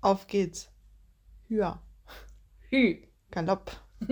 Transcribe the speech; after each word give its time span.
Auf 0.00 0.26
geht's. 0.26 0.70
Hüa. 1.48 1.82
Hü. 2.70 3.02
Galopp. 3.30 3.70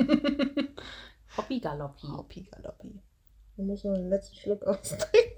Hoppi 1.36 1.60
Galoppi. 1.60 2.08
Hoppi 2.08 2.42
Galoppi. 2.50 3.00
Du 3.56 3.62
musst 3.62 3.84
noch 3.84 3.94
den 3.94 4.08
letzten 4.08 4.36
Schluck 4.36 4.62
austrinken. 4.64 5.10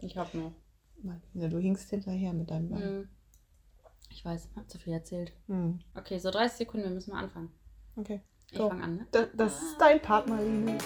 Ich 0.00 0.16
hab 0.16 0.32
noch. 0.32 0.52
Marlene, 1.02 1.48
du 1.48 1.58
hinkst 1.58 1.90
hinterher 1.90 2.32
mit 2.32 2.52
deinem 2.52 2.68
Bein. 2.68 2.82
Hm. 2.82 3.08
Ich 4.10 4.24
weiß, 4.24 4.48
hab 4.54 4.70
zu 4.70 4.78
viel 4.78 4.92
erzählt. 4.92 5.32
Hm. 5.48 5.80
Okay, 5.96 6.18
so 6.18 6.30
30 6.30 6.58
Sekunden, 6.58 6.86
wir 6.86 6.94
müssen 6.94 7.10
mal 7.10 7.24
anfangen. 7.24 7.50
Okay. 7.96 8.20
Ich 8.52 8.58
Go. 8.58 8.68
fange 8.68 8.84
an, 8.84 8.96
ne? 8.96 9.06
Da, 9.10 9.26
das 9.34 9.60
ist 9.60 9.76
dein 9.80 10.00
Part, 10.00 10.28
Marlene. 10.28 10.78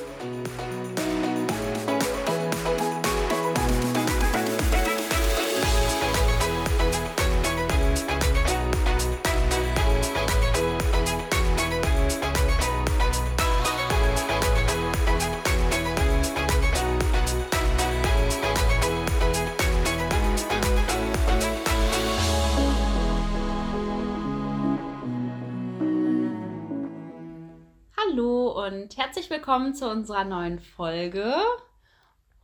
Und 28.83 28.97
herzlich 28.97 29.31
willkommen 29.31 29.75
zu 29.75 29.89
unserer 29.89 30.25
neuen 30.25 30.59
Folge. 30.59 31.37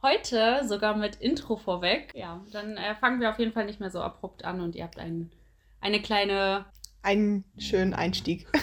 Heute 0.03 0.61
sogar 0.69 0.97
mit 0.97 1.17
Intro 1.17 1.57
vorweg. 1.57 2.13
Ja, 2.15 2.45
dann 2.53 2.77
äh, 2.77 2.95
fangen 2.95 3.21
wir 3.21 3.31
auf 3.31 3.41
jeden 3.41 3.51
Fall 3.51 3.67
nicht 3.67 3.81
mehr 3.81 3.91
so 3.91 4.01
abrupt 4.01 4.45
an 4.45 4.61
und 4.61 4.77
ihr 4.77 4.85
habt 4.85 5.01
ein, 5.01 5.33
eine 5.81 6.01
kleine. 6.01 6.67
Einen 7.03 7.45
schönen 7.59 7.93
Einstieg. 7.93 8.47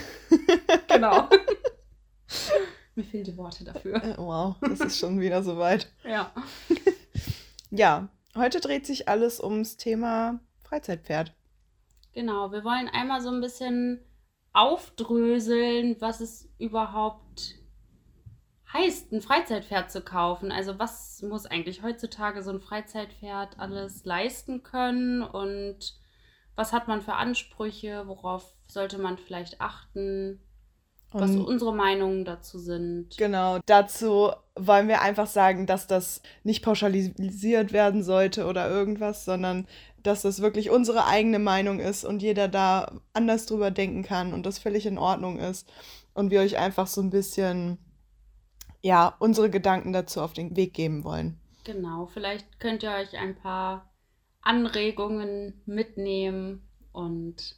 Genau. 0.88 1.28
Mir 2.96 3.04
fehlen 3.04 3.26
die 3.26 3.36
Worte 3.36 3.66
dafür. 3.66 4.02
Äh, 4.02 4.16
wow, 4.18 4.56
das 4.62 4.80
ist 4.80 4.98
schon 4.98 5.20
wieder 5.20 5.44
soweit. 5.44 5.92
Ja. 6.06 6.32
Ja, 7.72 8.08
heute 8.38 8.62
dreht 8.62 8.86
sich 8.86 9.10
alles 9.10 9.44
ums 9.44 9.76
Thema 9.76 10.40
Freizeitpferd. 10.64 11.34
Genau, 12.14 12.54
wir 12.54 12.64
wollen 12.64 12.88
einmal 12.88 13.20
so 13.20 13.30
ein 13.30 13.42
bisschen 13.42 14.00
aufdröseln, 14.54 15.98
was 16.00 16.22
es 16.22 16.48
überhaupt 16.58 17.56
heißt, 18.76 19.12
ein 19.12 19.22
Freizeitpferd 19.22 19.92
zu 19.92 20.02
kaufen. 20.02 20.52
Also 20.52 20.78
was 20.80 21.22
muss 21.22 21.46
eigentlich 21.46 21.84
heutzutage 21.84 22.44
so 22.44 22.52
ein 22.52 22.60
Freizeitpferd 22.60 23.60
alles 23.60 24.06
leisten 24.06 24.64
können 24.64 25.22
und 25.22 25.96
was 26.56 26.72
hat 26.72 26.88
man 26.88 27.02
für 27.02 27.14
Ansprüche, 27.14 28.04
worauf 28.08 28.54
sollte 28.68 28.98
man 28.98 29.18
vielleicht 29.18 29.62
achten, 29.62 30.40
was 31.12 31.32
Und 31.32 31.46
unsere 31.46 31.74
Meinungen 31.74 32.26
dazu 32.26 32.60
sind. 32.60 33.18
genau, 33.18 33.60
dazu 33.66 34.32
wollen 34.56 34.88
wir 34.88 35.02
einfach 35.02 35.28
sagen, 35.28 35.66
dass 35.66 35.88
das 35.88 36.22
nicht 36.44 36.64
pauschalisiert 36.64 37.72
werden 37.74 38.04
sollte 38.04 38.46
oder 38.46 38.70
irgendwas, 38.70 39.26
sondern 39.26 39.68
dass 40.04 40.22
das 40.22 40.42
wirklich 40.42 40.70
unsere 40.70 41.06
eigene 41.06 41.40
Meinung 41.40 41.80
ist 41.80 42.04
und 42.04 42.22
jeder 42.22 42.48
da 42.48 42.92
anders 43.14 43.46
drüber 43.46 43.72
denken 43.72 44.04
kann 44.04 44.34
und 44.34 44.46
das 44.46 44.60
völlig 44.60 44.86
in 44.86 44.98
Ordnung 44.98 45.40
ist. 45.40 45.68
Und 46.14 46.32
wir 46.32 46.42
euch 46.42 46.58
einfach 46.58 46.88
so 46.88 47.02
ein 47.02 47.10
bisschen, 47.10 47.78
ja, 48.86 49.16
unsere 49.18 49.50
Gedanken 49.50 49.94
dazu 49.94 50.22
auf 50.22 50.34
den 50.34 50.56
Weg 50.56 50.76
geben 50.76 51.04
wollen. 51.04 51.40
Genau, 51.64 52.06
vielleicht 52.06 52.60
könnt 52.60 52.84
ihr 52.84 52.92
euch 52.92 53.18
ein 53.18 53.36
paar 53.36 53.92
Anregungen 54.42 55.60
mitnehmen 55.66 56.70
und 56.92 57.58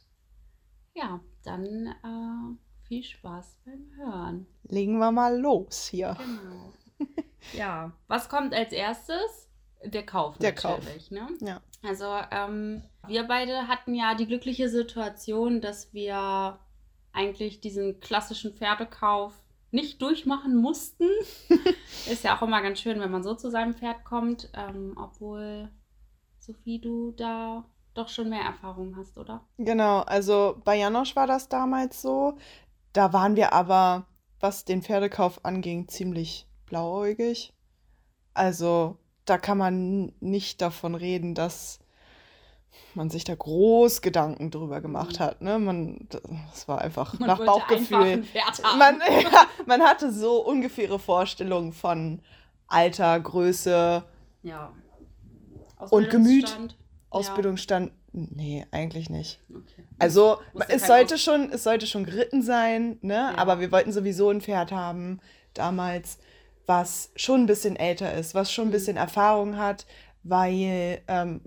ja, 0.94 1.20
dann 1.44 1.86
äh, 2.02 2.86
viel 2.88 3.04
Spaß 3.04 3.58
beim 3.66 3.90
Hören. 3.98 4.46
Legen 4.62 4.96
wir 4.96 5.12
mal 5.12 5.38
los 5.38 5.86
hier. 5.88 6.16
Genau. 6.18 7.10
ja, 7.52 7.92
was 8.06 8.30
kommt 8.30 8.54
als 8.54 8.72
erstes? 8.72 9.50
Der 9.84 10.06
Kauf 10.06 10.38
Der 10.38 10.54
Kauf. 10.54 10.78
natürlich, 10.78 11.10
ne? 11.10 11.28
Ja. 11.40 11.60
Also 11.82 12.06
ähm, 12.30 12.82
wir 13.06 13.24
beide 13.24 13.68
hatten 13.68 13.94
ja 13.94 14.14
die 14.14 14.26
glückliche 14.26 14.70
Situation, 14.70 15.60
dass 15.60 15.92
wir 15.92 16.58
eigentlich 17.12 17.60
diesen 17.60 18.00
klassischen 18.00 18.54
Pferdekauf 18.54 19.34
nicht 19.70 20.00
durchmachen 20.02 20.56
mussten. 20.56 21.08
Ist 22.10 22.24
ja 22.24 22.36
auch 22.36 22.42
immer 22.42 22.62
ganz 22.62 22.80
schön, 22.80 23.00
wenn 23.00 23.10
man 23.10 23.22
so 23.22 23.34
zu 23.34 23.50
seinem 23.50 23.74
Pferd 23.74 24.04
kommt, 24.04 24.50
ähm, 24.54 24.94
obwohl 24.96 25.70
Sophie, 26.38 26.80
du 26.80 27.12
da 27.12 27.64
doch 27.94 28.08
schon 28.08 28.30
mehr 28.30 28.42
Erfahrung 28.42 28.96
hast, 28.96 29.18
oder? 29.18 29.44
Genau, 29.58 30.00
also 30.00 30.60
bei 30.64 30.76
Janosch 30.76 31.16
war 31.16 31.26
das 31.26 31.48
damals 31.48 32.00
so. 32.00 32.38
Da 32.92 33.12
waren 33.12 33.36
wir 33.36 33.52
aber, 33.52 34.06
was 34.40 34.64
den 34.64 34.82
Pferdekauf 34.82 35.44
anging, 35.44 35.88
ziemlich 35.88 36.46
blauäugig. 36.66 37.52
Also 38.34 38.96
da 39.24 39.36
kann 39.36 39.58
man 39.58 40.12
nicht 40.20 40.62
davon 40.62 40.94
reden, 40.94 41.34
dass 41.34 41.80
man 42.94 43.10
sich 43.10 43.24
da 43.24 43.34
groß 43.34 44.00
Gedanken 44.02 44.50
drüber 44.50 44.80
gemacht 44.80 45.18
Mhm. 45.18 45.24
hat. 45.24 45.42
Ne? 45.42 45.58
Man, 45.58 46.08
das 46.50 46.66
war 46.68 46.80
einfach 46.80 47.18
Man 47.18 47.28
nach 47.28 47.40
einfach 47.40 47.54
Bauchgefühl. 47.60 47.98
ein 47.98 48.24
Pferd 48.24 48.62
haben. 48.62 48.78
Man, 48.78 49.00
ja, 49.22 49.44
man 49.66 49.82
hatte 49.82 50.12
so 50.12 50.44
ungefähre 50.44 50.98
Vorstellungen 50.98 51.72
von 51.72 52.20
Alter, 52.66 53.18
Größe, 53.20 54.04
ja. 54.42 54.72
Und 55.90 56.10
Gemüt. 56.10 56.44
Ausbildungsstand. 56.44 56.76
Ausbildungsstand. 57.10 57.92
Nee, 58.12 58.66
eigentlich 58.72 59.10
nicht. 59.10 59.38
Ja. 59.48 59.56
Okay. 59.58 59.84
Also 59.98 60.38
es 60.68 60.86
sollte 60.86 61.14
Aus- 61.14 61.20
schon, 61.20 61.50
es 61.52 61.62
sollte 61.62 61.86
schon 61.86 62.04
geritten 62.04 62.42
sein, 62.42 62.98
ne? 63.02 63.14
Ja. 63.14 63.34
Aber 63.38 63.60
wir 63.60 63.70
wollten 63.70 63.92
sowieso 63.92 64.30
ein 64.30 64.40
Pferd 64.40 64.72
haben 64.72 65.20
damals, 65.54 66.18
was 66.66 67.10
schon 67.16 67.42
ein 67.42 67.46
bisschen 67.46 67.76
älter 67.76 68.12
ist, 68.14 68.34
was 68.34 68.52
schon 68.52 68.66
ein 68.66 68.68
Mhm. 68.68 68.72
bisschen 68.72 68.96
Erfahrung 68.96 69.56
hat, 69.56 69.86
weil 70.22 71.00
ähm, 71.06 71.42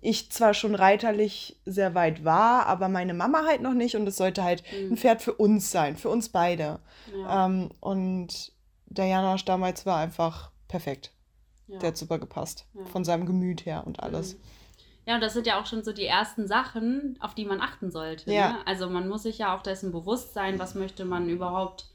ich 0.00 0.30
zwar 0.30 0.52
schon 0.54 0.74
reiterlich 0.74 1.58
sehr 1.64 1.94
weit 1.94 2.24
war, 2.24 2.66
aber 2.66 2.88
meine 2.88 3.14
Mama 3.14 3.44
halt 3.46 3.62
noch 3.62 3.72
nicht 3.74 3.96
und 3.96 4.06
es 4.06 4.16
sollte 4.16 4.42
halt 4.44 4.62
ein 4.72 4.90
Mhm. 4.90 4.96
Pferd 4.96 5.22
für 5.22 5.32
uns 5.32 5.70
sein, 5.70 5.96
für 5.96 6.10
uns 6.10 6.28
beide. 6.28 6.80
Ja. 7.16 7.46
Ähm, 7.46 7.70
und 7.80 8.52
der 8.86 9.06
Janosch 9.06 9.44
damals 9.46 9.86
war 9.86 9.98
einfach 9.98 10.50
perfekt. 10.68 11.12
ja. 11.68 11.78
Der 11.78 11.88
hat 11.88 11.96
super 11.96 12.18
gepasst. 12.18 12.66
Ja. 12.74 12.84
Von 12.86 13.04
seinem 13.04 13.24
Gemüt 13.24 13.64
her 13.64 13.82
und 13.86 14.00
alles. 14.02 14.34
Mhm. 14.34 14.40
Ja, 15.06 15.14
und 15.16 15.20
das 15.22 15.32
sind 15.32 15.46
ja 15.46 15.60
auch 15.60 15.66
schon 15.66 15.82
so 15.82 15.92
die 15.92 16.04
ersten 16.06 16.46
Sachen, 16.46 17.16
auf 17.20 17.34
die 17.34 17.44
man 17.46 17.60
achten 17.60 17.90
sollte. 17.90 18.30
Ja. 18.32 18.52
Ne? 18.52 18.58
Also 18.66 18.88
man 18.90 19.08
muss 19.08 19.22
sich 19.24 19.38
ja 19.38 19.56
auch 19.56 19.62
dessen 19.62 19.90
bewusst 19.90 20.34
sein, 20.34 20.58
was 20.58 20.74
möchte 20.74 21.04
man 21.06 21.28
überhaupt 21.28 21.86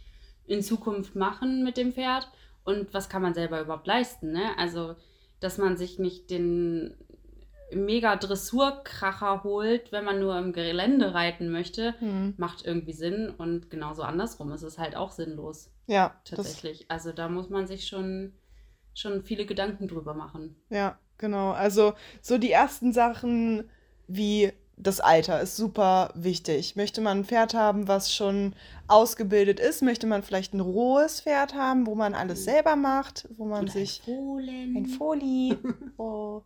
in 0.45 0.61
Zukunft 0.63 1.15
machen 1.15 1.63
mit 1.63 1.77
dem 1.77 1.93
Pferd 1.93 2.27
und 2.65 2.93
was 2.93 3.07
kann 3.07 3.21
man 3.21 3.33
selber 3.33 3.61
überhaupt 3.61 3.87
leisten. 3.87 4.31
Ne? 4.33 4.49
Also, 4.57 4.95
dass 5.39 5.57
man 5.57 5.77
sich 5.77 5.99
nicht 5.99 6.29
den 6.31 6.95
mega 7.73 8.15
Dressurkracher 8.15 9.43
holt, 9.43 9.91
wenn 9.91 10.05
man 10.05 10.19
nur 10.19 10.37
im 10.37 10.53
Gelände 10.53 11.13
reiten 11.13 11.49
möchte, 11.51 11.93
Hm. 11.99 12.33
macht 12.37 12.65
irgendwie 12.65 12.93
Sinn 12.93 13.29
und 13.37 13.69
genauso 13.69 14.03
andersrum 14.03 14.51
ist 14.51 14.61
es 14.63 14.77
halt 14.77 14.95
auch 14.95 15.11
sinnlos 15.11 15.69
Ja, 15.85 16.15
tatsächlich. 16.23 16.85
Also 16.89 17.11
da 17.11 17.27
muss 17.29 17.49
man 17.49 17.67
sich 17.67 17.87
schon, 17.87 18.33
schon 18.93 19.23
viele 19.23 19.45
Gedanken 19.45 19.87
drüber 19.87 20.13
machen. 20.13 20.55
Ja, 20.69 20.97
genau. 21.17 21.51
Also 21.51 21.93
so 22.21 22.37
die 22.37 22.51
ersten 22.51 22.93
Sachen 22.93 23.69
wie 24.07 24.53
das 24.79 24.99
Alter 24.99 25.41
ist 25.41 25.57
super 25.57 26.11
wichtig. 26.13 26.75
Möchte 26.75 27.01
man 27.01 27.19
ein 27.19 27.25
Pferd 27.25 27.55
haben, 27.55 27.87
was 27.87 28.13
schon 28.13 28.53
ausgebildet 28.87 29.59
ist? 29.59 29.81
Möchte 29.81 30.05
man 30.05 30.21
vielleicht 30.21 30.53
ein 30.53 30.59
rohes 30.59 31.21
Pferd 31.21 31.55
haben, 31.55 31.87
wo 31.87 31.95
man 31.95 32.13
alles 32.13 32.41
Mhm. 32.41 32.43
selber 32.43 32.75
macht, 32.75 33.27
wo 33.37 33.45
man 33.45 33.63
Oder 33.63 33.71
sich 33.73 34.01
ein 34.01 34.13
Fohlen. 34.13 34.75
ein 34.77 34.85
Foli, 34.85 35.57
oh. 35.97 36.43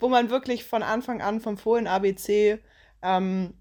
Wo 0.00 0.08
man 0.08 0.30
wirklich 0.30 0.64
von 0.64 0.82
Anfang 0.82 1.22
an 1.22 1.40
vom 1.40 1.58
Fohlen 1.58 1.86
ABC 1.86 2.58
ähm, 3.02 3.54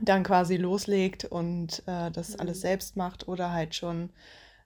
dann 0.00 0.24
quasi 0.24 0.56
loslegt 0.56 1.24
und 1.24 1.82
äh, 1.86 2.10
das 2.10 2.30
Mhm. 2.30 2.40
alles 2.40 2.60
selbst 2.60 2.96
macht 2.96 3.28
oder 3.28 3.52
halt 3.52 3.74
schon 3.74 4.10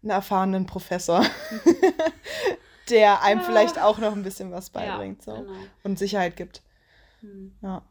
einen 0.03 0.11
erfahrenen 0.11 0.67
Professor, 0.67 1.23
der 2.91 3.23
einem 3.23 3.41
Ah. 3.41 3.45
vielleicht 3.45 3.79
auch 3.79 3.99
noch 3.99 4.13
ein 4.13 4.23
bisschen 4.23 4.51
was 4.51 4.71
beibringt 4.71 5.23
so. 5.23 5.33
Genau. 5.33 5.53
und 5.85 5.99
Sicherheit 5.99 6.37
gibt. 6.37 6.63
Hm. 7.21 7.53
Ja, 7.63 7.83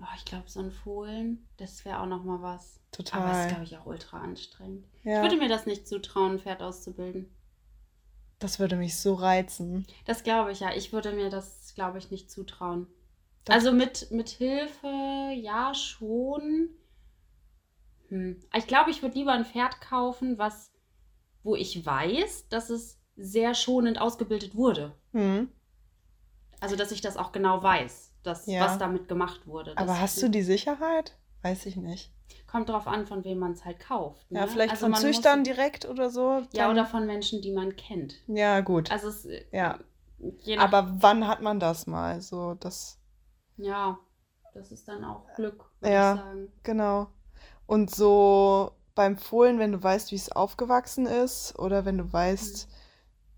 Oh, 0.00 0.04
ich 0.16 0.24
glaube, 0.24 0.48
so 0.50 0.60
ein 0.60 0.72
Fohlen, 0.72 1.46
das 1.58 1.84
wäre 1.84 2.00
auch 2.00 2.06
noch 2.06 2.24
mal 2.24 2.42
was. 2.42 2.80
Aber 3.12 3.30
es 3.30 3.38
ist, 3.40 3.44
total. 3.44 3.48
glaube 3.48 3.64
ich, 3.64 3.76
auch 3.78 3.86
ultra 3.86 4.20
anstrengend. 4.20 4.84
Ich 5.04 5.04
Ja, 5.06 5.22
würde 5.22 5.36
mir 5.36 5.48
das 5.48 5.66
nicht 5.66 5.86
zutrauen, 5.86 6.32
ein 6.32 6.38
Pferd 6.40 6.62
auszubilden. 6.62 7.30
Das 8.42 8.58
würde 8.58 8.76
mich 8.76 8.96
so 8.96 9.14
reizen. 9.14 9.86
Das 10.06 10.22
glaube 10.24 10.52
ich 10.52 10.60
ja. 10.60 10.74
Ich 10.74 10.92
würde 10.92 11.12
mir 11.12 11.30
das, 11.30 11.72
glaube 11.74 11.98
ich, 11.98 12.10
nicht 12.10 12.30
zutrauen. 12.30 12.86
Das- 13.44 13.56
also 13.56 13.72
mit, 13.72 14.10
mit 14.10 14.28
Hilfe, 14.28 15.30
ja, 15.34 15.74
schon. 15.74 16.70
Hm. 18.08 18.40
Ich 18.56 18.66
glaube, 18.66 18.90
ich 18.90 19.02
würde 19.02 19.18
lieber 19.18 19.32
ein 19.32 19.44
Pferd 19.44 19.80
kaufen, 19.80 20.38
was, 20.38 20.70
wo 21.42 21.54
ich 21.56 21.84
weiß, 21.84 22.48
dass 22.48 22.70
es 22.70 22.98
sehr 23.16 23.54
schonend 23.54 24.00
ausgebildet 24.00 24.54
wurde. 24.54 24.94
Hm. 25.12 25.48
Also, 26.60 26.76
dass 26.76 26.92
ich 26.92 27.00
das 27.00 27.16
auch 27.16 27.32
genau 27.32 27.62
weiß. 27.62 28.10
das, 28.22 28.46
Ja. 28.46 28.60
was 28.64 28.78
damit 28.78 29.08
gemacht 29.08 29.48
wurde. 29.48 29.76
Aber 29.76 30.00
hast 30.00 30.22
du 30.22 30.28
die 30.28 30.42
Sicherheit? 30.44 31.16
Weiß 31.42 31.66
ich 31.66 31.74
nicht. 31.74 32.12
Kommt 32.46 32.68
drauf 32.68 32.86
an, 32.86 33.06
von 33.06 33.24
wem 33.24 33.38
man 33.38 33.52
es 33.52 33.64
halt 33.64 33.80
kauft. 33.80 34.30
Ne? 34.30 34.40
Ja, 34.40 34.46
vielleicht 34.46 34.72
Also 34.72 34.86
von 34.86 34.94
Züchtern 34.94 35.40
Muss, 35.40 35.48
direkt 35.48 35.88
oder 35.88 36.10
so. 36.10 36.42
ja, 36.52 36.70
oder 36.70 36.84
von 36.86 37.06
Menschen, 37.06 37.40
die 37.42 37.52
man 37.52 37.76
kennt. 37.76 38.16
Ja, 38.26 38.60
gut. 38.60 38.90
Also 38.90 39.08
es, 39.08 39.26
Ja. 39.52 39.78
je 40.40 40.56
nach, 40.56 40.64
Aber 40.64 40.88
wann 41.00 41.26
hat 41.26 41.42
man 41.42 41.60
das 41.60 41.86
mal? 41.86 42.20
So, 42.20 42.54
das. 42.54 42.98
ja, 43.56 43.98
das 44.54 44.70
ist 44.72 44.86
dann 44.88 45.04
auch 45.04 45.26
Glück, 45.34 45.70
würde 45.80 45.94
Ja. 45.94 46.14
ich 46.14 46.20
sagen. 46.20 46.52
Genau. 46.62 47.08
Und 47.66 47.90
so 47.94 48.72
beim 48.94 49.16
Fohlen, 49.16 49.58
wenn 49.58 49.72
du 49.72 49.82
weißt, 49.82 50.12
wie 50.12 50.16
es 50.16 50.30
aufgewachsen 50.30 51.06
ist, 51.06 51.58
oder 51.58 51.84
wenn 51.86 51.96
du 51.98 52.12
weißt, 52.12 52.68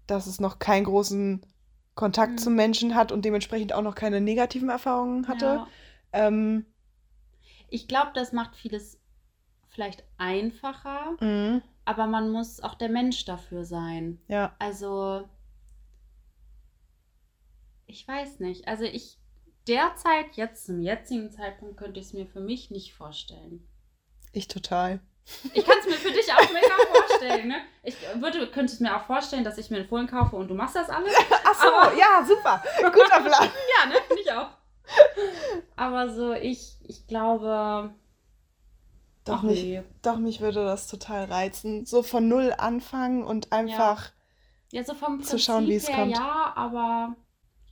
dass 0.08 0.26
es 0.26 0.40
noch 0.40 0.58
keinen 0.58 0.84
großen 0.84 1.46
Kontakt 1.94 2.32
Mhm. 2.32 2.38
zum 2.38 2.54
Menschen 2.56 2.94
hat 2.96 3.12
und 3.12 3.24
dementsprechend 3.24 3.72
auch 3.72 3.82
noch 3.82 3.94
keine 3.94 4.20
negativen 4.20 4.68
Erfahrungen 4.68 5.28
hatte. 5.28 5.44
Ja. 5.44 5.66
Ähm, 6.12 6.66
Ich 7.74 7.88
glaube, 7.88 8.12
das 8.14 8.30
macht 8.32 8.54
vieles 8.54 9.00
vielleicht 9.68 10.04
einfacher, 10.16 11.16
mh, 11.20 11.60
aber 11.84 12.06
man 12.06 12.30
muss 12.30 12.60
auch 12.62 12.74
der 12.76 12.88
Mensch 12.88 13.24
dafür 13.24 13.64
sein. 13.64 14.20
ja, 14.28 14.54
Also, 14.60 15.28
ich 17.86 18.06
weiß 18.06 18.40
nicht. 18.40 18.68
Also 18.68 18.84
ich 18.84 19.18
derzeit, 19.66 20.36
jetzt 20.36 20.66
zum 20.66 20.80
jetzigen 20.80 21.30
Zeitpunkt, 21.30 21.76
könnte 21.76 21.98
ich 22.00 22.06
es 22.06 22.12
mir 22.12 22.26
für 22.26 22.40
mich 22.40 22.70
nicht 22.70 22.94
vorstellen. 22.94 23.66
ich 24.32 24.46
total. 24.48 25.00
Ich 25.54 25.64
kann 25.64 25.78
es 25.80 25.86
mir 25.86 25.94
für 25.94 26.12
dich 26.12 26.30
auch 26.32 26.52
mega 26.52 26.74
vorstellen, 26.92 27.48
ne? 27.48 27.56
Ich 27.82 27.96
würde, 28.20 28.46
könnte 28.50 28.72
es 28.72 28.80
mir 28.80 28.94
auch 28.96 29.04
vorstellen, 29.06 29.42
dass 29.42 29.56
ich 29.58 29.70
mir 29.70 29.78
einen 29.78 29.88
Fohlen 29.88 30.06
kaufe 30.06 30.36
und 30.36 30.48
du 30.48 30.54
machst 30.54 30.76
das 30.76 30.90
alles. 30.90 31.14
Ach 31.44 31.54
so, 31.54 31.68
Aber- 31.74 31.96
ja, 31.96 32.24
super. 32.26 32.62
Guter 32.92 33.20
Plan. 33.20 33.50
Ja, 33.80 33.86
ne? 33.88 33.94
Finde 34.06 34.22
ich 34.22 34.30
auch. 34.32 34.50
Aber 35.76 36.12
so, 36.12 36.32
ich, 36.32 36.76
ich 36.82 37.06
glaube. 37.06 37.94
Doch 39.24 39.42
nicht. 39.42 39.62
nee. 39.64 39.82
Doch, 40.02 40.18
mich 40.18 40.40
würde 40.40 40.64
das 40.64 40.86
total 40.86 41.24
reizen. 41.24 41.86
So 41.86 42.02
von 42.02 42.28
null 42.28 42.54
anfangen 42.56 43.24
und 43.24 43.52
einfach. 43.52 44.12
Ja, 44.70 44.84
so 44.84 44.94
vom 44.94 45.16
Prinzip 45.18 45.30
Zu 45.30 45.38
schauen, 45.38 45.66
wie 45.66 45.76
es 45.76 45.86
kommt. 45.86 46.10
ja, 46.10 46.52
aber 46.56 47.16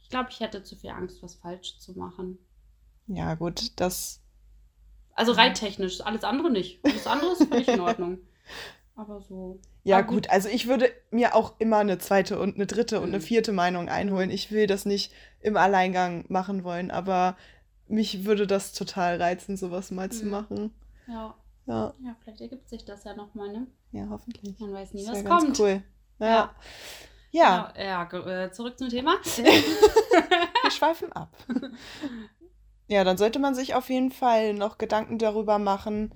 ich 0.03 0.09
glaube, 0.09 0.31
ich 0.31 0.41
hätte 0.41 0.63
zu 0.63 0.77
viel 0.77 0.91
Angst, 0.91 1.23
was 1.23 1.35
falsch 1.35 1.79
zu 1.79 1.93
machen. 1.99 2.39
Ja, 3.07 3.35
gut, 3.35 3.73
das. 3.81 4.21
Also 5.15 5.33
reittechnisch, 5.33 6.01
alles 6.01 6.25
andere 6.25 6.51
nicht. 6.51 6.83
Alles 6.85 7.07
andere 7.07 7.33
ist 7.33 7.45
völlig 7.49 7.69
in 7.69 7.81
Ordnung. 7.81 8.19
Aber 8.97 9.21
so. 9.21 9.61
Ja, 9.85 9.99
Aber 9.99 10.07
gut, 10.07 10.31
also 10.31 10.49
ich 10.49 10.69
würde 10.69 10.91
mir 11.11 11.35
auch 11.35 11.55
immer 11.59 11.79
eine 11.79 11.99
zweite 11.99 12.39
und 12.39 12.55
eine 12.55 12.67
dritte 12.67 13.01
und 13.01 13.09
eine 13.09 13.19
Mhm. 13.19 13.23
vierte 13.23 13.53
Meinung 13.53 13.89
einholen. 13.89 14.31
Ich 14.31 14.51
will 14.53 14.67
das 14.67 14.85
nicht 14.87 15.13
im 15.41 15.57
Alleingang 15.57 16.25
machen 16.29 16.63
wollen, 16.65 16.91
aber 16.93 17.37
mich 17.89 18.25
würde 18.25 18.47
das 18.47 18.73
total 18.73 19.21
reizen, 19.21 19.57
sowas 19.57 19.91
mal 19.91 20.11
zu 20.11 20.25
Mhm. 20.27 20.31
machen. 20.31 20.75
Ja, 21.07 21.35
Ja, 21.67 21.95
ja, 22.05 22.17
vielleicht 22.23 22.41
ergibt 22.41 22.69
sich 22.69 22.85
das 22.85 23.05
ja 23.05 23.15
nochmal, 23.15 23.49
ne? 23.53 23.67
ja, 23.93 24.07
hoffentlich. 24.11 24.59
Man 24.59 24.73
weiß 24.73 24.95
nie, 24.95 25.05
Das 25.05 25.25
was 25.25 25.25
kommt. 25.25 25.59
cool. 25.59 25.83
Ja. 26.19 26.27
Ja. 26.29 26.55
Ja, 27.33 27.73
Ja, 27.77 28.09
ja 28.13 28.45
äh, 28.45 28.53
zurück 28.53 28.79
zum 28.79 28.89
Thema. 28.89 29.17
wir 30.63 30.71
schweifen 30.71 31.13
ab. 31.13 31.37
Ja, 32.89 33.05
dann 33.05 33.17
sollte 33.17 33.39
man 33.39 33.55
sich 33.55 33.75
auf 33.75 33.89
jeden 33.89 34.11
Fall 34.13 34.55
noch 34.55 34.77
Gedanken 34.79 35.19
darüber 35.19 35.59
machen, 35.59 36.13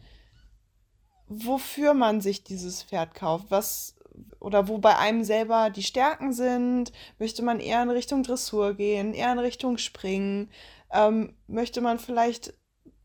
wofür 1.29 1.95
man 1.95 2.21
sich 2.21 2.45
dieses 2.45 2.83
Pferd 2.83 3.15
kauft. 3.15 3.47
Was 3.51 3.95
oder 4.41 4.69
wo 4.69 4.79
bei 4.79 4.97
einem 4.97 5.25
selber 5.25 5.71
die 5.71 5.83
Stärken 5.83 6.33
sind. 6.33 6.93
Möchte 7.19 7.43
man 7.43 7.61
eher 7.61 7.83
in 7.83 7.91
Richtung 7.91 8.23
Dressur 8.23 8.75
gehen, 8.75 9.13
eher 9.13 9.33
in 9.33 9.39
Richtung 9.39 9.77
Springen? 9.77 10.51
Ähm, 10.91 11.35
möchte 11.49 11.81
man 11.81 11.99
vielleicht, 11.99 12.55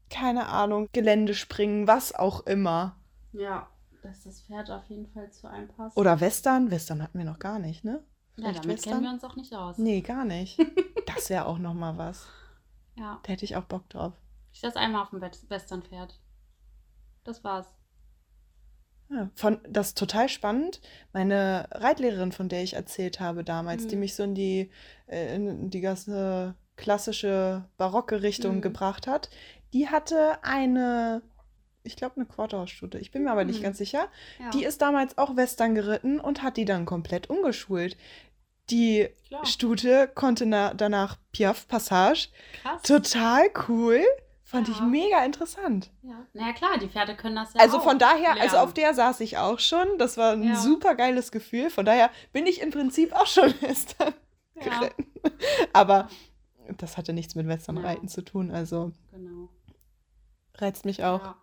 keine 0.09 0.47
Ahnung, 0.47 0.87
Gelände 0.93 1.33
springen, 1.33 1.87
was 1.87 2.13
auch 2.15 2.45
immer. 2.45 2.95
Ja, 3.33 3.67
dass 4.03 4.23
das 4.23 4.41
Pferd 4.41 4.69
auf 4.71 4.85
jeden 4.89 5.07
Fall 5.07 5.31
zu 5.31 5.49
einem 5.49 5.67
passt. 5.67 5.97
Oder 5.97 6.19
Western? 6.21 6.71
Western 6.71 7.01
hatten 7.03 7.17
wir 7.17 7.25
noch 7.25 7.39
gar 7.39 7.59
nicht, 7.59 7.83
ne? 7.83 8.03
ja, 8.37 8.43
vielleicht 8.45 8.63
damit 8.63 8.77
Western? 8.77 8.93
kennen 8.93 9.03
wir 9.03 9.11
uns 9.11 9.23
auch 9.23 9.35
nicht 9.35 9.53
aus. 9.53 9.77
Nee, 9.77 10.01
gar 10.01 10.25
nicht. 10.25 10.59
Das 11.15 11.29
wäre 11.29 11.45
auch 11.45 11.57
noch 11.57 11.73
mal 11.73 11.97
was. 11.97 12.27
Ja, 12.95 13.19
Da 13.23 13.31
hätte 13.33 13.43
ich 13.43 13.55
auch 13.57 13.63
Bock 13.65 13.89
drauf. 13.89 14.13
ich 14.53 14.61
saß 14.61 14.75
einmal 14.77 15.01
auf 15.03 15.09
dem 15.09 15.19
West- 15.19 15.49
Westernpferd. 15.49 16.17
Das 17.25 17.43
war's. 17.43 17.65
Ja, 19.11 19.29
von, 19.35 19.59
das 19.67 19.89
ist 19.89 19.97
total 19.97 20.29
spannend. 20.29 20.79
Meine 21.11 21.67
Reitlehrerin, 21.71 22.31
von 22.31 22.47
der 22.49 22.63
ich 22.63 22.73
erzählt 22.75 23.19
habe 23.19 23.43
damals, 23.43 23.87
die 23.87 23.95
Mhm. 23.95 23.99
mich 23.99 24.15
so 24.15 24.23
in 24.23 24.35
die, 24.35 24.69
äh, 25.07 25.35
in 25.35 25.69
die 25.69 25.81
ganze 25.81 26.55
klassische 26.77 27.65
barocke 27.77 28.21
Richtung 28.21 28.57
Mhm. 28.57 28.61
gebracht 28.61 29.07
hat, 29.07 29.29
die 29.73 29.89
hatte 29.89 30.43
eine, 30.43 31.21
ich 31.83 31.95
glaube, 31.95 32.15
eine 32.17 32.25
Quarterhausstute. 32.25 32.97
Ich 32.99 33.11
bin 33.11 33.23
mir 33.23 33.31
aber 33.31 33.43
nicht 33.43 33.59
Mhm. 33.59 33.63
ganz 33.63 33.77
sicher. 33.79 34.07
Ja, 34.39 34.49
Die 34.51 34.63
ist 34.63 34.81
damals 34.81 35.17
auch 35.17 35.35
Western 35.35 35.75
geritten 35.75 36.19
und 36.19 36.41
hat 36.43 36.57
die 36.57 36.65
dann 36.65 36.85
komplett 36.85 37.29
umgeschult. 37.29 37.97
Die 38.69 39.09
klar. 39.27 39.45
Stute 39.45 40.09
konnte 40.13 40.45
na, 40.45 40.73
danach 40.73 41.17
Piaf 41.33 41.67
Passage. 41.67 42.29
Krass. 42.61 42.81
Total 42.83 43.49
cool. 43.67 44.01
Fand 44.51 44.67
ich 44.67 44.77
Ja. 44.79 44.85
mega 44.85 45.23
interessant. 45.23 45.89
Ja. 46.01 46.25
Naja, 46.33 46.51
klar, 46.53 46.77
die 46.77 46.89
Pferde 46.89 47.15
können 47.15 47.35
das 47.37 47.53
ja 47.53 47.61
Also 47.61 47.77
auch 47.77 47.83
von 47.83 47.97
daher, 47.99 48.31
also 48.31 48.55
lernen. 48.55 48.67
auf 48.67 48.73
der 48.73 48.93
saß 48.93 49.21
ich 49.21 49.37
auch 49.37 49.59
schon. 49.59 49.87
Das 49.97 50.17
war 50.17 50.33
ein 50.33 50.43
Ja. 50.43 50.55
super 50.57 50.95
geiles 50.95 51.31
Gefühl. 51.31 51.69
Von 51.69 51.85
daher 51.85 52.09
bin 52.33 52.45
ich 52.45 52.61
im 52.61 52.69
Prinzip 52.69 53.13
auch 53.13 53.27
schon 53.27 53.53
Western 53.61 54.13
Ja, 54.55 54.79
geritten. 54.79 55.07
Aber 55.71 56.09
das 56.77 56.97
hatte 56.97 57.13
nichts 57.13 57.35
mit 57.35 57.47
Westernreiten 57.47 58.09
zu 58.09 58.23
tun. 58.23 58.51
Also 58.51 58.91
genau. 59.11 59.47
reizt 60.55 60.83
mich 60.85 61.03
auch. 61.03 61.21
Ja. 61.23 61.35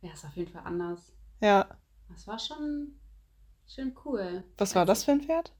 ja, 0.00 0.12
ist 0.14 0.24
auf 0.24 0.34
jeden 0.36 0.50
Fall 0.50 0.62
anders. 0.64 1.12
Ja. 1.42 1.66
Das 2.08 2.26
war 2.26 2.38
schon, 2.38 2.98
schon 3.68 3.94
cool. 4.06 4.44
Was 4.56 4.74
war 4.74 4.86
das 4.86 5.04
für 5.04 5.12
ein 5.12 5.20
Pferd? 5.20 5.52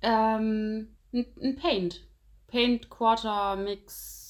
Ähm, 0.00 0.96
ein, 1.12 1.26
ein 1.42 1.56
Paint. 1.56 2.06
Paint, 2.46 2.88
Quarter, 2.88 3.56
Mix 3.56 4.22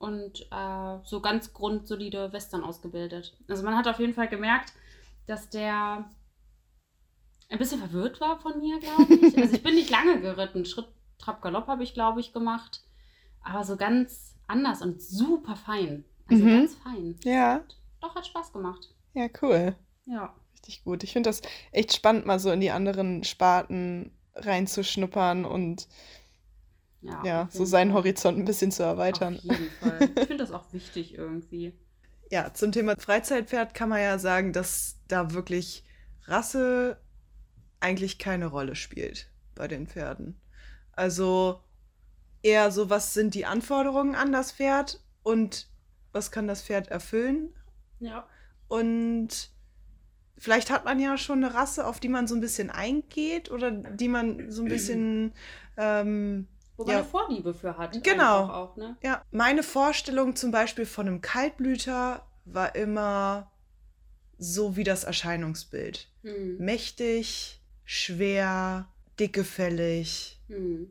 und 0.00 0.40
äh, 0.50 0.98
so 1.04 1.20
ganz 1.20 1.52
grundsolide 1.52 2.32
Western 2.32 2.64
ausgebildet. 2.64 3.36
Also 3.48 3.62
man 3.62 3.76
hat 3.76 3.86
auf 3.86 4.00
jeden 4.00 4.14
Fall 4.14 4.28
gemerkt, 4.28 4.72
dass 5.26 5.50
der 5.50 6.10
ein 7.50 7.58
bisschen 7.58 7.78
verwirrt 7.80 8.20
war 8.20 8.40
von 8.40 8.58
mir, 8.58 8.80
glaube 8.80 9.14
ich. 9.14 9.36
Also 9.38 9.54
ich 9.54 9.62
bin 9.62 9.74
nicht 9.74 9.90
lange 9.90 10.20
geritten. 10.20 10.64
Schritt, 10.64 10.88
Trab, 11.18 11.42
Galopp 11.42 11.66
habe 11.66 11.84
ich, 11.84 11.92
glaube 11.94 12.20
ich, 12.20 12.32
gemacht. 12.32 12.82
Aber 13.42 13.62
so 13.62 13.76
ganz 13.76 14.36
anders 14.48 14.80
und 14.82 15.00
super 15.02 15.54
fein. 15.54 16.04
Also 16.28 16.44
Mhm. 16.44 16.48
ganz 16.50 16.74
fein. 16.76 17.16
Ja. 17.22 17.62
Doch, 18.00 18.14
hat 18.14 18.26
Spaß 18.26 18.52
gemacht. 18.54 18.88
Ja, 19.14 19.28
cool. 19.42 19.76
Ja. 20.06 20.34
Richtig 20.54 20.82
gut. 20.82 21.04
Ich 21.04 21.12
finde 21.12 21.28
das 21.28 21.42
echt 21.72 21.92
spannend, 21.94 22.24
mal 22.24 22.38
so 22.38 22.50
in 22.50 22.60
die 22.60 22.70
anderen 22.70 23.22
Sparten 23.24 24.12
reinzuschnuppern 24.34 25.44
und 25.44 25.88
Ja, 27.02 27.22
ja, 27.24 27.48
so 27.50 27.64
seinen. 27.64 27.94
Horizont 27.94 28.38
ein 28.38 28.44
bisschen 28.44 28.72
zu 28.72 28.82
erweitern. 28.82 29.36
Auf 29.36 29.44
jeden 29.44 29.70
Fall. 29.70 30.00
Ich 30.16 30.26
finde 30.26 30.44
das 30.44 30.52
auch 30.52 30.72
wichtig 30.72 31.16
irgendwie. 31.16 31.72
Ja, 32.30 32.52
zum 32.52 32.72
Thema 32.72 32.94
Freizeitpferd 32.98 33.74
kann 33.74 33.88
man 33.88 34.00
ja 34.00 34.18
sagen, 34.18 34.52
dass 34.52 34.98
da 35.08 35.32
wirklich 35.32 35.84
Rasse 36.24 37.00
eigentlich 37.80 38.18
keine 38.18 38.46
Rolle 38.46 38.76
spielt 38.76 39.30
bei 39.54 39.66
den 39.66 39.86
Pferden. 39.86 40.40
Also 40.92 41.60
eher 42.42 42.70
so, 42.70 42.90
was 42.90 43.14
sind 43.14 43.34
die 43.34 43.46
Anforderungen 43.46 44.14
an 44.14 44.32
das 44.32 44.52
Pferd 44.52 45.00
und 45.22 45.68
was 46.12 46.30
kann 46.30 46.46
das 46.46 46.62
Pferd 46.62 46.88
erfüllen? 46.88 47.54
Ja. 47.98 48.26
Und 48.68 49.50
vielleicht 50.38 50.70
hat 50.70 50.84
man 50.84 51.00
ja 51.00 51.16
schon 51.18 51.44
eine 51.44 51.54
Rasse, 51.54 51.86
auf 51.86 52.00
die 52.00 52.08
man 52.08 52.26
so 52.26 52.34
ein 52.34 52.40
bisschen 52.40 52.70
eingeht 52.70 53.50
oder 53.50 53.70
die 53.70 54.08
man 54.08 54.50
so 54.50 54.62
ein 54.62 54.68
bisschen 54.68 55.32
ähm, 55.76 56.46
Wo 56.80 56.84
man 56.86 56.92
Ja. 56.94 57.00
eine 57.00 57.08
Vorliebe 57.08 57.52
für 57.52 57.76
hat. 57.76 58.02
Genau. 58.02 58.46
Auch, 58.48 58.76
ne? 58.78 58.96
Ja, 59.02 59.22
meine 59.30 59.62
Vorstellung 59.62 60.34
zum 60.34 60.50
Beispiel 60.50 60.86
von 60.86 61.06
einem 61.06 61.20
Kaltblüter 61.20 62.26
war 62.46 62.74
immer 62.74 63.52
so 64.38 64.78
wie 64.78 64.84
das 64.84 65.04
Erscheinungsbild. 65.04 66.08
Hm. 66.22 66.56
Mächtig, 66.56 67.60
schwer, 67.84 68.88
dickefällig 69.18 70.40
Hm. 70.48 70.90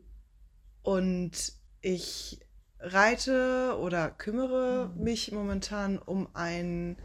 und 0.82 1.32
ich 1.80 2.38
reite 2.78 3.76
oder 3.80 4.10
kümmere 4.12 4.92
mich 4.96 5.32
momentan 5.32 5.98
um 5.98 6.28
einen 6.36 6.98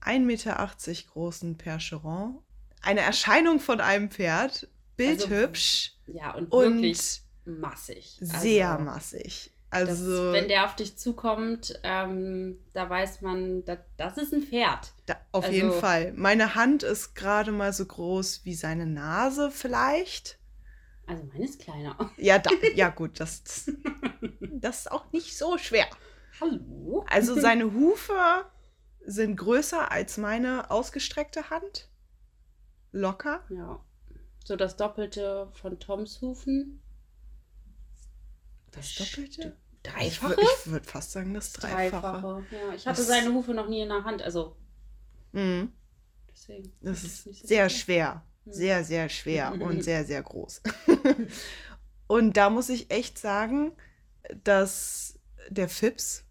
1,80 0.00 0.20
Meter 0.20 0.70
großen 1.12 1.56
Percheron. 1.58 2.38
Eine 2.82 3.00
Erscheinung 3.00 3.58
von 3.58 3.80
einem 3.80 4.12
Pferd, 4.12 4.68
bildhübsch 4.96 5.96
Ja, 6.06 6.34
und, 6.36 6.52
und 6.52 6.82
wirklich 6.82 7.24
massig. 7.48 8.16
sehr 8.20 8.72
Also, 8.72 8.84
massig. 8.84 9.50
Das, 9.70 9.88
Also 9.88 10.32
wenn 10.32 10.48
der 10.48 10.64
auf 10.64 10.76
dich 10.76 10.96
zukommt, 10.96 11.78
ähm, 11.82 12.58
da 12.72 12.88
weiß 12.88 13.20
man, 13.20 13.64
das, 13.66 13.78
das 13.98 14.16
ist 14.16 14.32
ein 14.32 14.42
Pferd. 14.42 14.92
Da, 15.06 15.16
auf 15.32 15.44
Also- 15.44 15.54
jeden 15.56 15.72
Fall. 15.72 16.12
Meine 16.14 16.54
Hand 16.54 16.82
ist 16.82 17.14
gerade 17.14 17.52
mal 17.52 17.72
so 17.72 17.84
groß 17.84 18.44
wie 18.44 18.54
seine 18.54 18.86
Nase 18.86 19.50
vielleicht. 19.50 20.38
Also 21.06 21.24
meine 21.24 21.44
ist 21.44 21.60
kleiner. 21.60 21.96
Ja, 22.16 22.38
da, 22.38 22.50
ja 22.74 22.88
gut, 22.90 23.20
das, 23.20 23.42
das 24.40 24.78
ist 24.80 24.90
auch 24.92 25.10
nicht 25.12 25.36
so 25.36 25.58
schwer. 25.58 25.86
Hallo? 26.40 27.04
Also 27.10 27.34
seine 27.40 27.72
Hufe 27.72 28.46
sind 29.04 29.36
größer 29.36 29.90
als 29.92 30.16
meine 30.16 30.70
ausgestreckte 30.70 31.50
Hand. 31.50 31.90
Locker. 32.92 33.44
Ja. 33.50 33.84
So 34.44 34.56
das 34.56 34.76
Doppelte 34.76 35.50
von 35.60 35.78
Toms 35.78 36.20
Hufen. 36.22 36.82
Das 38.72 38.94
Doppelte? 38.94 39.56
Dreifache? 39.82 40.34
Ich, 40.40 40.46
wür- 40.48 40.70
würde 40.72 40.86
fast 40.88 41.12
sagen, 41.12 41.34
das 41.34 41.52
Dreifache. 41.52 42.20
Dreifache. 42.20 42.44
Ja, 42.50 42.74
ich 42.74 42.86
hatte 42.86 42.98
Das- 42.98 43.06
seine 43.06 43.32
Hufe 43.32 43.54
noch 43.54 43.68
nie 43.68 43.82
in 43.82 43.88
der 43.88 44.04
Hand, 44.04 44.22
also 44.22 44.56
Mhm. 45.32 45.72
deswegen. 46.30 46.72
Das 46.80 47.04
ist 47.04 47.26
ich 47.26 47.40
so 47.40 47.46
sehr 47.46 47.68
viel. 47.70 47.78
schwer. 47.78 48.22
Mhm. 48.44 48.52
Sehr, 48.52 48.84
sehr 48.84 49.08
schwer 49.08 49.52
und 49.60 49.82
sehr, 49.82 50.04
sehr 50.04 50.22
groß. 50.22 50.62
und 52.06 52.36
da 52.36 52.50
muss 52.50 52.68
ich 52.68 52.90
echt 52.90 53.18
sagen, 53.18 53.72
dass 54.44 55.18
der 55.48 55.68
Fips 55.68 56.24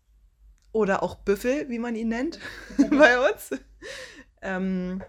oder 0.71 1.01
auch 1.03 1.15
Büffel, 1.15 1.69
wie 1.69 1.79
man 1.79 1.95
ihn 1.95 2.09
nennt 2.09 2.39
bei 2.91 3.29
uns, 3.31 3.51
ähm, 4.41 5.01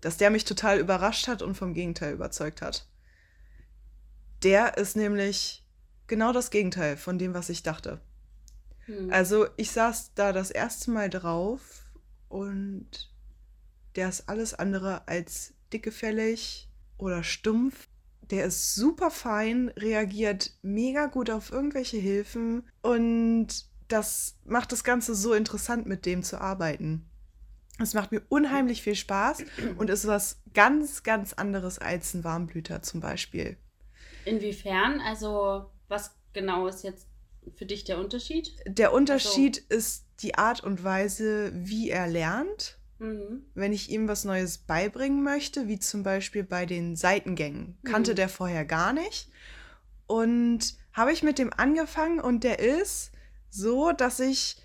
dass 0.00 0.16
der 0.16 0.30
mich 0.30 0.44
total 0.44 0.78
überrascht 0.78 1.28
hat 1.28 1.42
und 1.42 1.54
vom 1.56 1.74
Gegenteil 1.74 2.12
überzeugt 2.14 2.62
hat. 2.62 2.86
Der 4.42 4.76
ist 4.78 4.96
nämlich 4.96 5.63
genau 6.06 6.32
das 6.32 6.50
Gegenteil 6.50 6.96
von 6.96 7.18
dem, 7.18 7.34
was 7.34 7.48
ich 7.48 7.62
dachte. 7.62 8.00
Hm. 8.86 9.10
Also 9.10 9.46
ich 9.56 9.70
saß 9.70 10.12
da 10.14 10.32
das 10.32 10.50
erste 10.50 10.90
Mal 10.90 11.10
drauf 11.10 11.84
und 12.28 13.10
der 13.96 14.08
ist 14.08 14.28
alles 14.28 14.54
andere 14.54 15.06
als 15.08 15.54
dickgefällig 15.72 16.68
oder 16.98 17.22
stumpf. 17.22 17.88
Der 18.30 18.46
ist 18.46 18.74
super 18.74 19.10
fein, 19.10 19.68
reagiert 19.76 20.52
mega 20.62 21.06
gut 21.06 21.30
auf 21.30 21.52
irgendwelche 21.52 21.98
Hilfen 21.98 22.66
und 22.82 23.66
das 23.88 24.36
macht 24.44 24.72
das 24.72 24.82
Ganze 24.82 25.14
so 25.14 25.34
interessant, 25.34 25.86
mit 25.86 26.06
dem 26.06 26.22
zu 26.22 26.40
arbeiten. 26.40 27.06
Es 27.78 27.92
macht 27.92 28.12
mir 28.12 28.22
unheimlich 28.28 28.82
viel 28.82 28.94
Spaß 28.94 29.44
und 29.76 29.90
ist 29.90 30.06
was 30.06 30.40
ganz, 30.54 31.02
ganz 31.02 31.32
anderes 31.32 31.78
als 31.78 32.14
ein 32.14 32.24
Warmblüter 32.24 32.82
zum 32.82 33.00
Beispiel. 33.00 33.56
Inwiefern? 34.24 35.00
Also, 35.00 35.70
was 35.88 36.14
genau 36.32 36.66
ist 36.66 36.82
jetzt 36.84 37.06
für 37.56 37.66
dich 37.66 37.84
der 37.84 37.98
Unterschied? 37.98 38.54
Der 38.66 38.92
Unterschied 38.92 39.58
ist 39.58 40.04
die 40.20 40.34
Art 40.36 40.62
und 40.62 40.82
Weise, 40.84 41.52
wie 41.54 41.90
er 41.90 42.06
lernt. 42.06 42.78
Mhm. 43.00 43.44
wenn 43.54 43.72
ich 43.72 43.90
ihm 43.90 44.06
was 44.06 44.24
Neues 44.24 44.56
beibringen 44.56 45.24
möchte, 45.24 45.66
wie 45.66 45.80
zum 45.80 46.04
Beispiel 46.04 46.44
bei 46.44 46.64
den 46.64 46.94
Seitengängen. 46.94 47.76
Kannte 47.84 48.12
Mhm. 48.12 48.16
der 48.16 48.28
vorher 48.28 48.64
gar 48.64 48.92
nicht. 48.92 49.28
Und 50.06 50.76
habe 50.92 51.12
ich 51.12 51.24
mit 51.24 51.38
dem 51.38 51.52
angefangen 51.52 52.20
und 52.20 52.44
der 52.44 52.60
ist 52.60 53.10
so, 53.50 53.90
dass 53.90 54.20
ich 54.20 54.56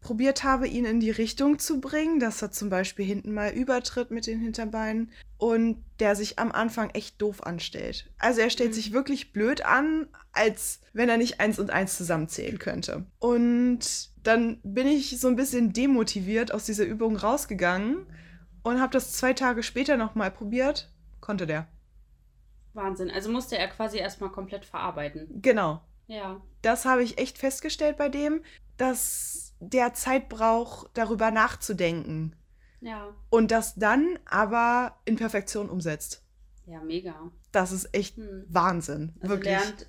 probiert 0.00 0.44
habe, 0.44 0.68
ihn 0.68 0.84
in 0.84 1.00
die 1.00 1.10
Richtung 1.10 1.58
zu 1.58 1.80
bringen, 1.80 2.20
dass 2.20 2.42
er 2.42 2.50
zum 2.50 2.68
Beispiel 2.68 3.06
hinten 3.06 3.32
mal 3.32 3.52
übertritt 3.52 4.10
mit 4.10 4.26
den 4.26 4.38
Hinterbeinen 4.38 5.10
und 5.38 5.84
der 6.00 6.14
sich 6.16 6.38
am 6.38 6.52
Anfang 6.52 6.90
echt 6.90 7.20
doof 7.22 7.44
anstellt. 7.44 8.10
Also 8.18 8.40
er 8.40 8.50
stellt 8.50 8.70
Mhm. 8.70 8.74
sich 8.74 8.92
wirklich 8.92 9.32
blöd 9.32 9.64
an, 9.64 10.08
als 10.32 10.80
wenn 10.92 11.08
er 11.08 11.16
nicht 11.16 11.40
eins 11.40 11.58
und 11.58 11.70
eins 11.70 11.96
zusammenzählen 11.96 12.58
könnte. 12.58 13.06
Und 13.18 14.10
dann 14.22 14.60
bin 14.62 14.86
ich 14.88 15.18
so 15.20 15.28
ein 15.28 15.36
bisschen 15.36 15.72
demotiviert 15.72 16.52
aus 16.52 16.66
dieser 16.66 16.84
Übung 16.84 17.16
rausgegangen 17.16 18.06
und 18.62 18.80
habe 18.80 18.92
das 18.92 19.12
zwei 19.12 19.32
Tage 19.32 19.62
später 19.62 19.96
nochmal 19.96 20.30
probiert. 20.30 20.92
Konnte 21.20 21.46
der. 21.46 21.68
Wahnsinn. 22.74 23.10
Also 23.10 23.30
musste 23.30 23.56
er 23.58 23.68
quasi 23.68 23.98
erstmal 23.98 24.30
komplett 24.30 24.64
verarbeiten. 24.64 25.28
Genau. 25.40 25.80
Ja. 26.06 26.40
Das 26.62 26.84
habe 26.84 27.02
ich 27.02 27.18
echt 27.18 27.38
festgestellt 27.38 27.96
bei 27.96 28.08
dem, 28.08 28.42
dass 28.76 29.54
der 29.60 29.94
Zeit 29.94 30.28
braucht, 30.28 30.90
darüber 30.94 31.30
nachzudenken. 31.30 32.34
Ja. 32.80 33.14
Und 33.30 33.50
das 33.50 33.74
dann 33.74 34.18
aber 34.24 34.96
in 35.04 35.16
Perfektion 35.16 35.68
umsetzt. 35.68 36.22
Ja, 36.66 36.80
mega. 36.82 37.30
Das 37.52 37.72
ist 37.72 37.94
echt 37.94 38.16
Hm. 38.16 38.44
Wahnsinn. 38.48 39.14
Also 39.20 39.34
wirklich. 39.34 39.54
lernt 39.54 39.86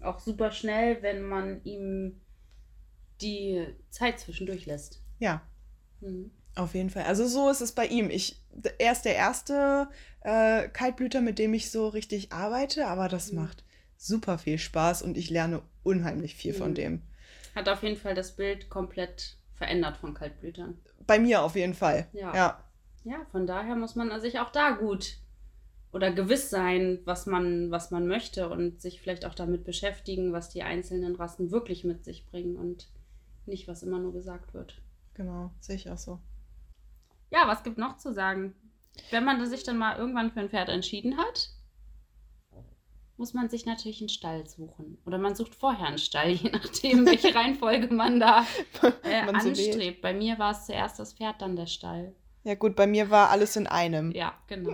auch 0.00 0.18
super 0.18 0.50
schnell, 0.50 1.02
wenn 1.02 1.22
man 1.22 1.62
ihm 1.64 2.20
die 3.20 3.66
Zeit 3.90 4.18
zwischendurch 4.18 4.66
lässt. 4.66 5.00
Ja, 5.18 5.42
Hm. 6.00 6.30
auf 6.56 6.74
jeden 6.74 6.90
Fall. 6.90 7.04
Also 7.04 7.26
so 7.28 7.48
ist 7.50 7.60
es 7.60 7.72
bei 7.72 7.86
ihm. 7.86 8.10
Ich, 8.10 8.40
er 8.78 8.92
ist 8.92 9.02
der 9.02 9.14
erste 9.14 9.88
äh, 10.22 10.68
Kaltblüter, 10.68 11.20
mit 11.20 11.38
dem 11.38 11.54
ich 11.54 11.70
so 11.70 11.88
richtig 11.88 12.32
arbeite, 12.32 12.86
aber 12.88 13.08
das 13.08 13.30
Mhm. 13.32 13.40
macht 13.40 13.64
super 13.96 14.38
viel 14.38 14.58
Spaß 14.58 15.02
und 15.02 15.16
ich 15.16 15.30
lerne 15.30 15.62
unheimlich 15.84 16.34
viel 16.34 16.54
von 16.54 16.70
Mhm. 16.70 16.74
dem. 16.74 17.02
Hat 17.54 17.68
auf 17.68 17.82
jeden 17.84 17.96
Fall 17.96 18.14
das 18.14 18.34
Bild 18.34 18.68
komplett 18.70 19.36
verändert 19.54 19.98
von 19.98 20.14
Kaltblütern. 20.14 20.78
Bei 21.06 21.18
mir 21.18 21.42
auf 21.42 21.56
jeden 21.56 21.74
Fall. 21.74 22.08
Ja. 22.12 22.34
ja. 22.34 22.64
Ja, 23.04 23.24
von 23.32 23.46
daher 23.46 23.74
muss 23.74 23.96
man 23.96 24.20
sich 24.20 24.38
auch 24.38 24.50
da 24.52 24.70
gut 24.70 25.16
oder 25.92 26.12
gewiss 26.12 26.50
sein, 26.50 27.00
was 27.04 27.26
man, 27.26 27.70
was 27.70 27.90
man 27.90 28.06
möchte 28.06 28.48
und 28.48 28.80
sich 28.80 29.00
vielleicht 29.00 29.26
auch 29.26 29.34
damit 29.34 29.64
beschäftigen, 29.64 30.32
was 30.32 30.48
die 30.48 30.62
einzelnen 30.62 31.16
Rassen 31.16 31.50
wirklich 31.50 31.84
mit 31.84 32.04
sich 32.04 32.26
bringen 32.26 32.56
und 32.56 32.88
nicht, 33.44 33.68
was 33.68 33.82
immer 33.82 33.98
nur 33.98 34.12
gesagt 34.12 34.54
wird. 34.54 34.80
Genau, 35.14 35.50
sehe 35.60 35.76
ich 35.76 35.90
auch 35.90 35.98
so. 35.98 36.20
Ja, 37.30 37.46
was 37.46 37.62
gibt 37.62 37.78
noch 37.78 37.98
zu 37.98 38.12
sagen? 38.12 38.54
Wenn 39.10 39.24
man 39.24 39.44
sich 39.46 39.64
dann 39.64 39.78
mal 39.78 39.96
irgendwann 39.96 40.30
für 40.30 40.40
ein 40.40 40.50
Pferd 40.50 40.68
entschieden 40.68 41.16
hat, 41.16 41.50
muss 43.22 43.34
man 43.34 43.48
sich 43.48 43.66
natürlich 43.66 44.00
einen 44.00 44.08
Stall 44.08 44.48
suchen. 44.48 44.98
Oder 45.06 45.16
man 45.16 45.36
sucht 45.36 45.54
vorher 45.54 45.86
einen 45.86 45.98
Stall, 45.98 46.30
je 46.32 46.50
nachdem, 46.50 47.06
welche 47.06 47.32
Reihenfolge 47.36 47.94
man 47.94 48.18
da 48.18 48.44
äh, 49.04 49.24
Man 49.24 49.40
so 49.40 49.50
anstrebt. 49.50 50.02
Bei 50.02 50.12
mir 50.12 50.40
war 50.40 50.50
es 50.50 50.66
zuerst 50.66 50.98
das 50.98 51.12
Pferd, 51.12 51.40
dann 51.40 51.54
der 51.54 51.66
Stall. 51.66 52.16
Ja 52.42 52.56
gut, 52.56 52.74
bei 52.74 52.88
mir 52.88 53.10
war 53.10 53.30
alles 53.30 53.54
in 53.54 53.68
einem. 53.68 54.10
Ja, 54.10 54.34
genau. 54.48 54.72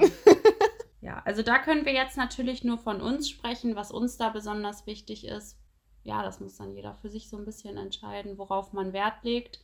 ja, 1.03 1.21
also 1.27 1.43
da 1.43 1.59
können 1.59 1.85
wir 1.85 1.93
jetzt 1.93 2.17
natürlich 2.17 2.65
nur 2.65 2.79
von 2.79 3.03
uns 3.03 3.29
sprechen, 3.29 3.77
was 3.77 3.93
uns 3.93 4.17
da 4.17 4.31
besonders 4.31 4.87
wichtig 4.87 5.27
ist. 5.27 5.59
Ja, 6.03 6.23
das 6.23 6.41
muss 6.41 6.57
dann 6.57 6.73
jeder 6.75 6.95
für 6.95 7.11
sich 7.11 7.29
so 7.29 7.37
ein 7.37 7.45
bisschen 7.45 7.77
entscheiden, 7.77 8.39
worauf 8.39 8.73
man 8.73 8.95
Wert 8.95 9.25
legt. 9.25 9.61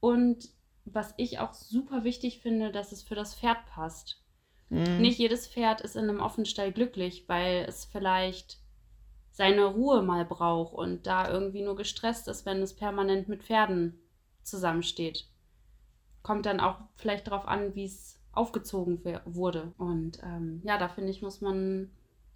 Und 0.00 0.48
was 0.84 1.14
ich 1.18 1.38
auch 1.38 1.54
super 1.54 2.02
wichtig 2.02 2.40
finde, 2.40 2.72
dass 2.72 2.90
es 2.90 3.04
für 3.04 3.14
das 3.14 3.36
Pferd 3.36 3.64
passt. 3.66 4.24
Mhm. 4.70 5.00
Nicht 5.00 5.18
jedes 5.18 5.46
Pferd 5.46 5.80
ist 5.80 5.96
in 5.96 6.08
einem 6.08 6.20
Offenstall 6.20 6.72
glücklich, 6.72 7.24
weil 7.28 7.64
es 7.68 7.84
vielleicht 7.84 8.58
seine 9.30 9.66
Ruhe 9.66 10.02
mal 10.02 10.24
braucht 10.24 10.74
und 10.74 11.06
da 11.06 11.30
irgendwie 11.30 11.62
nur 11.62 11.76
gestresst 11.76 12.28
ist, 12.28 12.44
wenn 12.44 12.60
es 12.60 12.74
permanent 12.74 13.28
mit 13.28 13.44
Pferden 13.44 13.98
zusammensteht. 14.42 15.26
Kommt 16.22 16.46
dann 16.46 16.60
auch 16.60 16.80
vielleicht 16.96 17.28
darauf 17.28 17.46
an, 17.46 17.74
wie 17.74 17.84
es 17.84 18.18
aufgezogen 18.32 19.00
wurde. 19.24 19.72
Und 19.78 20.20
ähm, 20.22 20.60
ja, 20.64 20.76
da 20.76 20.88
finde 20.88 21.10
ich, 21.10 21.22
muss 21.22 21.40
man 21.40 21.90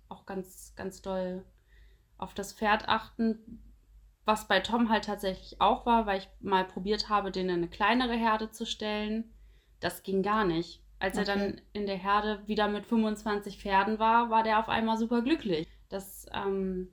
auch 0.09 0.27
ganz, 0.27 0.75
ganz 0.77 1.03
doll 1.03 1.45
auf 2.19 2.35
das 2.35 2.53
Pferd 2.53 2.89
achten. 2.89 3.61
Was 4.25 4.47
bei 4.47 4.61
Tom 4.61 4.89
halt 4.89 5.05
tatsächlich 5.07 5.61
auch 5.61 5.85
war, 5.85 6.07
weil 6.07 6.19
ich 6.19 6.29
mal 6.41 6.65
probiert 6.65 7.09
habe, 7.09 7.33
den 7.33 7.49
in 7.49 7.57
eine 7.57 7.69
kleinere 7.69 8.15
Herde 8.15 8.51
zu 8.51 8.65
stellen. 8.65 9.33
Das 9.81 10.05
ging 10.05 10.23
gar 10.23 10.45
nicht. 10.45 10.81
Als 11.03 11.19
er 11.19 11.25
Okay. 11.25 11.27
dann 11.27 11.61
in 11.75 11.87
der 11.87 11.99
Herde 11.99 12.43
wieder 12.47 12.69
mit 12.69 12.87
25 12.87 13.61
Pferden 13.61 13.99
war, 14.01 14.31
war 14.31 14.45
der 14.45 14.61
auf 14.61 14.71
einmal 14.71 14.97
super 14.99 15.23
glücklich. 15.23 15.69
Das 15.91 16.27
ähm, 16.35 16.89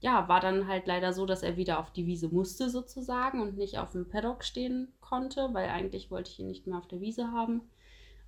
ja, 0.00 0.28
war 0.28 0.40
dann 0.40 0.68
halt 0.68 0.86
leider 0.86 1.12
so, 1.12 1.26
dass 1.26 1.42
er 1.42 1.56
wieder 1.56 1.78
auf 1.80 1.92
die 1.92 2.06
Wiese 2.06 2.28
musste 2.28 2.70
sozusagen 2.70 3.40
und 3.42 3.56
nicht 3.58 3.78
auf 3.78 3.92
dem 3.92 4.08
Paddock 4.08 4.44
stehen 4.44 4.92
konnte, 5.00 5.50
weil 5.54 5.68
eigentlich 5.70 6.10
wollte 6.10 6.30
ich 6.30 6.38
ihn 6.40 6.48
nicht 6.48 6.66
mehr 6.66 6.78
auf 6.78 6.88
der 6.88 7.00
Wiese 7.00 7.32
haben. 7.32 7.62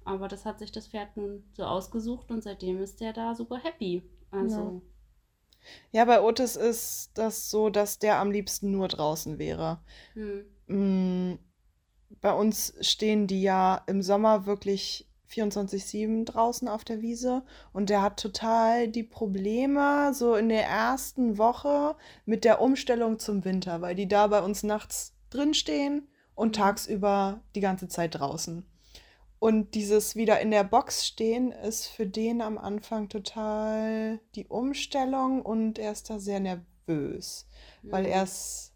Aber 0.04 0.28
das 0.28 0.46
hat 0.46 0.58
sich 0.60 0.72
das 0.72 0.88
Pferd 0.88 1.16
nun 1.16 1.44
so 1.54 1.64
ausgesucht 1.64 2.30
und 2.30 2.42
seitdem 2.42 2.80
ist 2.82 3.00
der 3.00 3.12
da 3.14 3.34
super 3.34 3.58
happy. 3.58 4.02
Also, 4.32 4.74
Ja, 5.92 6.04
bei 6.04 6.20
Otis 6.22 6.56
ist 6.56 7.10
das 7.14 7.50
so, 7.50 7.70
dass 7.70 7.98
der 7.98 8.18
am 8.18 8.30
liebsten 8.30 8.70
nur 8.70 8.88
draußen 8.88 9.38
wäre. 9.38 9.80
hm, 10.14 10.40
Mm, 10.68 11.34
Bei 12.20 12.32
uns 12.32 12.74
stehen 12.80 13.26
die 13.26 13.42
ja 13.42 13.82
im 13.86 14.02
Sommer 14.02 14.46
wirklich 14.46 15.06
24/7 15.28 16.24
draußen 16.24 16.68
auf 16.68 16.84
der 16.84 17.02
Wiese 17.02 17.44
und 17.72 17.88
der 17.88 18.02
hat 18.02 18.20
total 18.20 18.88
die 18.88 19.04
Probleme 19.04 20.12
so 20.12 20.34
in 20.34 20.48
der 20.48 20.66
ersten 20.66 21.38
Woche 21.38 21.96
mit 22.26 22.44
der 22.44 22.60
Umstellung 22.60 23.18
zum 23.18 23.44
Winter, 23.44 23.80
weil 23.80 23.94
die 23.94 24.08
da 24.08 24.26
bei 24.26 24.42
uns 24.42 24.62
nachts 24.64 25.14
drin 25.30 25.54
stehen 25.54 26.08
und 26.34 26.56
Mhm. 26.56 26.60
tagsüber 26.60 27.40
die 27.54 27.60
ganze 27.60 27.88
Zeit 27.88 28.16
draußen. 28.16 28.66
Und 29.38 29.74
dieses 29.74 30.16
wieder 30.16 30.40
in 30.40 30.50
der 30.50 30.64
Box 30.64 31.06
stehen 31.06 31.52
ist 31.52 31.86
für 31.86 32.06
den 32.06 32.42
am 32.42 32.58
Anfang 32.58 33.08
total 33.08 34.20
die 34.34 34.46
Umstellung 34.46 35.42
und 35.42 35.78
er 35.78 35.92
ist 35.92 36.10
da 36.10 36.18
sehr 36.18 36.40
nervös 36.40 37.46
weil 37.82 38.04
hm. 38.04 38.12
er 38.12 38.22
es 38.24 38.69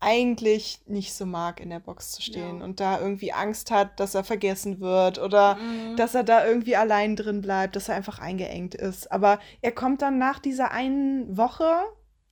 eigentlich 0.00 0.80
nicht 0.86 1.14
so 1.14 1.24
mag, 1.26 1.60
in 1.60 1.70
der 1.70 1.80
Box 1.80 2.12
zu 2.12 2.22
stehen 2.22 2.58
Ja. 2.58 2.64
und 2.64 2.80
da 2.80 3.00
irgendwie 3.00 3.32
Angst 3.32 3.70
hat, 3.70 3.98
dass 4.00 4.14
er 4.14 4.24
vergessen 4.24 4.80
wird 4.80 5.18
oder 5.18 5.54
Mhm. 5.56 5.96
dass 5.96 6.14
er 6.14 6.24
da 6.24 6.46
irgendwie 6.46 6.76
allein 6.76 7.16
drin 7.16 7.40
bleibt, 7.40 7.74
dass 7.76 7.88
er 7.88 7.94
einfach 7.94 8.18
eingeengt 8.18 8.74
ist. 8.74 9.10
Aber 9.10 9.38
er 9.62 9.72
kommt 9.72 10.02
dann 10.02 10.18
nach 10.18 10.38
dieser 10.38 10.70
einen 10.72 11.36
Woche 11.36 11.72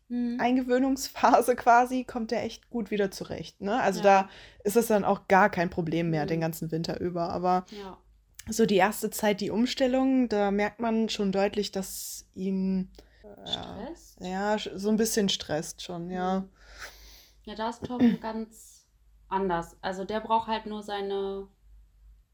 Mhm. 0.09 0.38
Eingewöhnungsphase 0.40 1.57
quasi, 1.57 2.04
kommt 2.04 2.33
er 2.33 2.42
echt 2.42 2.69
gut 2.69 2.90
wieder 2.90 3.11
zurecht. 3.11 3.62
Ne? 3.62 3.81
Also 3.81 4.00
Ja. 4.00 4.23
da 4.25 4.28
ist 4.64 4.76
es 4.76 4.88
dann 4.88 5.04
auch 5.04 5.26
gar 5.28 5.49
kein 5.49 5.71
Problem 5.71 6.11
mehr, 6.11 6.25
Mhm. 6.25 6.28
den 6.28 6.40
ganzen 6.42 6.71
Winter 6.71 7.00
über. 7.00 7.31
Aber 7.31 7.64
Ja. 7.71 7.97
so 8.50 8.66
die 8.66 8.76
erste 8.76 9.09
Zeit, 9.09 9.40
die 9.40 9.50
Umstellung, 9.50 10.28
da 10.28 10.50
merkt 10.50 10.81
man 10.81 11.09
schon 11.09 11.33
deutlich, 11.33 11.73
dass 11.73 12.26
ihn 12.35 12.90
äh, 13.25 13.47
Stress? 13.49 14.16
ja, 14.21 14.57
so 14.59 14.90
ein 14.90 14.97
bisschen 14.99 15.31
stresst 15.31 15.81
schon, 15.83 16.11
ja. 16.11 16.45
Ja, 17.44 17.54
da 17.54 17.70
ist 17.70 17.84
Tom 17.84 18.00
ganz 18.20 18.87
anders. 19.28 19.76
Also 19.82 20.04
der 20.04 20.20
braucht 20.20 20.49
halt 20.49 20.66
nur 20.66 20.82
seine 20.82 21.49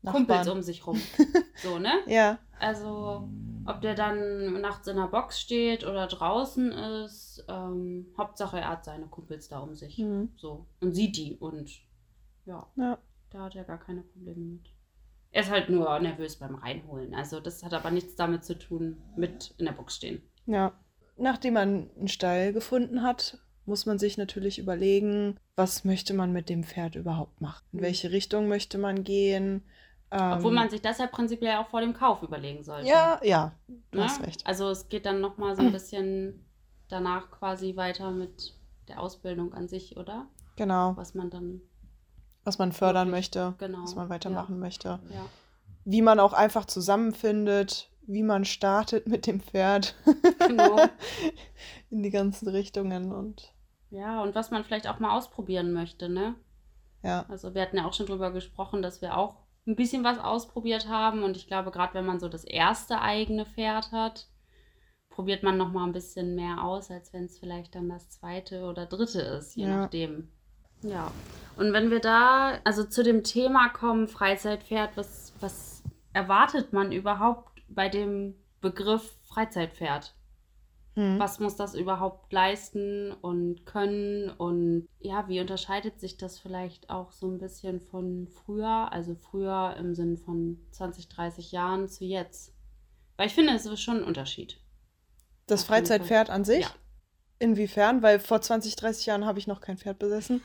Kumpels 0.04 0.38
Nachbarn. 0.38 0.48
um 0.58 0.62
sich 0.62 0.86
rum. 0.86 1.00
So, 1.60 1.78
ne? 1.80 1.92
Ja, 2.06 2.38
Also, 2.60 3.28
ob 3.66 3.80
der 3.80 3.96
dann 3.96 4.60
nachts 4.60 4.86
in 4.86 4.94
der 4.96 5.08
Box 5.08 5.40
steht 5.40 5.84
oder 5.84 6.06
draußen 6.06 6.70
ist, 6.70 7.44
ähm, 7.48 8.06
Hauptsache 8.16 8.60
er 8.60 8.68
hat 8.68 8.84
seine 8.84 9.06
Kumpels 9.06 9.48
da 9.48 9.58
um 9.58 9.74
sich. 9.74 9.98
Mhm. 9.98 10.30
So. 10.36 10.66
Und 10.80 10.92
sieht 10.94 11.16
die 11.16 11.36
und 11.36 11.80
ja, 12.46 12.64
ja. 12.76 12.96
da 13.30 13.40
hat 13.42 13.56
er 13.56 13.64
gar 13.64 13.78
keine 13.78 14.02
Probleme 14.02 14.38
mit. 14.44 14.72
Er 15.32 15.42
ist 15.42 15.50
halt 15.50 15.68
nur 15.68 15.98
nervös 15.98 16.36
beim 16.36 16.54
Reinholen. 16.54 17.12
Also, 17.12 17.40
das 17.40 17.64
hat 17.64 17.74
aber 17.74 17.90
nichts 17.90 18.14
damit 18.14 18.44
zu 18.44 18.56
tun, 18.56 19.02
mit 19.16 19.52
in 19.58 19.64
der 19.66 19.72
Box 19.72 19.96
stehen. 19.96 20.22
Ja. 20.46 20.72
Nachdem 21.16 21.54
man 21.54 21.90
einen 21.98 22.06
Stall 22.06 22.52
gefunden 22.52 23.02
hat, 23.02 23.38
muss 23.68 23.86
man 23.86 23.98
sich 23.98 24.16
natürlich 24.18 24.58
überlegen, 24.58 25.38
was 25.56 25.84
möchte 25.84 26.14
man 26.14 26.32
mit 26.32 26.48
dem 26.48 26.64
Pferd 26.64 26.94
überhaupt 26.96 27.40
machen? 27.40 27.64
In 27.72 27.78
Mhm. 27.78 27.82
welche 27.84 28.10
Richtung 28.10 28.48
möchte 28.48 28.78
man 28.78 29.04
gehen? 29.04 29.62
Obwohl 30.10 30.50
Ähm, 30.50 30.54
man 30.54 30.70
sich 30.70 30.80
das 30.80 30.98
ja 30.98 31.06
prinzipiell 31.06 31.56
auch 31.58 31.68
vor 31.68 31.80
dem 31.82 31.92
Kauf 31.92 32.22
überlegen 32.22 32.64
sollte. 32.64 32.88
Ja, 32.88 33.20
ja, 33.22 33.52
du 33.90 33.98
Ne? 33.98 34.04
hast 34.04 34.22
recht. 34.22 34.46
Also 34.46 34.70
es 34.70 34.88
geht 34.88 35.04
dann 35.04 35.20
nochmal 35.20 35.54
so 35.54 35.62
ein 35.62 35.70
bisschen 35.72 36.44
danach 36.88 37.30
quasi 37.30 37.76
weiter 37.76 38.10
mit 38.10 38.54
der 38.88 39.00
Ausbildung 39.02 39.52
an 39.52 39.68
sich, 39.68 39.96
oder? 39.98 40.26
Genau, 40.56 40.96
Was 40.96 41.14
man 41.14 41.28
dann, 41.28 41.60
was 42.44 42.58
man 42.58 42.72
fördern 42.72 43.08
Wirklich, 43.08 43.18
möchte, 43.34 43.54
genau. 43.58 43.82
was 43.82 43.94
man 43.94 44.08
weitermachen 44.08 44.58
möchte. 44.58 44.98
ja. 45.12 45.26
Wie 45.84 46.00
man 46.02 46.20
auch 46.20 46.32
einfach 46.32 46.64
zusammenfindet, 46.64 47.90
wie 48.06 48.22
man 48.22 48.46
startet 48.46 49.06
mit 49.08 49.26
dem 49.26 49.40
Pferd 49.40 49.94
Genau. 50.46 50.88
in 51.90 52.02
die 52.02 52.10
ganzen 52.10 52.48
Richtungen 52.48 53.12
und 53.12 53.52
Ja, 53.90 54.22
und 54.22 54.34
was 54.34 54.50
man 54.50 54.64
vielleicht 54.64 54.88
auch 54.88 54.98
mal 54.98 55.16
ausprobieren 55.16 55.72
möchte, 55.72 56.08
ne? 56.08 56.34
ja, 57.02 57.24
Also 57.28 57.54
wir 57.54 57.62
hatten 57.62 57.76
ja 57.76 57.86
auch 57.86 57.94
schon 57.94 58.06
drüber 58.06 58.30
gesprochen, 58.32 58.82
dass 58.82 59.00
wir 59.00 59.16
auch 59.16 59.36
ein 59.66 59.76
bisschen 59.76 60.04
was 60.04 60.18
ausprobiert 60.18 60.88
haben. 60.88 61.22
Und 61.22 61.36
ich 61.36 61.46
glaube, 61.46 61.70
gerade 61.70 61.94
wenn 61.94 62.06
man 62.06 62.20
so 62.20 62.28
das 62.28 62.44
erste 62.44 63.00
eigene 63.00 63.46
Pferd 63.46 63.92
hat, 63.92 64.28
probiert 65.10 65.42
man 65.42 65.56
noch 65.56 65.72
mal 65.72 65.84
ein 65.84 65.92
bisschen 65.92 66.34
mehr 66.34 66.62
aus, 66.62 66.90
als 66.90 67.12
wenn 67.12 67.24
es 67.24 67.38
vielleicht 67.38 67.74
dann 67.74 67.88
das 67.88 68.10
zweite 68.10 68.64
oder 68.64 68.86
dritte 68.86 69.20
ist, 69.20 69.56
je 69.56 69.64
Ja. 69.64 69.76
nachdem. 69.76 70.30
Ja. 70.82 71.10
Und 71.56 71.72
wenn 71.72 71.90
wir 71.90 72.00
da 72.00 72.58
also 72.64 72.84
zu 72.84 73.02
dem 73.02 73.24
Thema 73.24 73.68
kommen, 73.68 74.06
Freizeitpferd, 74.06 74.96
was, 74.96 75.32
was 75.40 75.82
erwartet 76.12 76.72
man 76.72 76.92
überhaupt 76.92 77.62
bei 77.68 77.88
dem 77.88 78.34
Begriff 78.60 79.16
Freizeitpferd? 79.24 80.14
Hm. 80.98 81.16
was 81.20 81.38
muss 81.38 81.54
das 81.54 81.76
überhaupt 81.76 82.32
leisten 82.32 83.12
und 83.12 83.64
können 83.66 84.30
und 84.30 84.88
ja, 84.98 85.28
wie 85.28 85.40
unterscheidet 85.40 86.00
sich 86.00 86.16
das 86.16 86.40
vielleicht 86.40 86.90
auch 86.90 87.12
so 87.12 87.28
ein 87.28 87.38
bisschen 87.38 87.80
von 87.80 88.26
früher, 88.26 88.92
also 88.92 89.14
früher 89.14 89.76
im 89.78 89.94
Sinn 89.94 90.16
von 90.16 90.58
20, 90.72 91.08
30 91.08 91.52
Jahren 91.52 91.88
zu 91.88 92.04
jetzt? 92.04 92.52
Weil 93.16 93.28
ich 93.28 93.34
finde, 93.34 93.52
es 93.52 93.64
ist 93.64 93.80
schon 93.80 93.98
ein 93.98 94.02
Unterschied. 94.02 94.58
das. 95.46 95.62
Freizeitpferd 95.62 96.30
an 96.30 96.44
sich? 96.44 96.64
Ja. 96.64 96.70
Inwiefern? 97.38 98.02
Weil 98.02 98.18
vor 98.18 98.40
20, 98.40 98.74
30 98.74 99.06
Jahren 99.06 99.24
habe 99.24 99.38
ich 99.38 99.46
noch 99.46 99.60
kein 99.60 99.78
Pferd 99.78 100.00
besessen. 100.00 100.42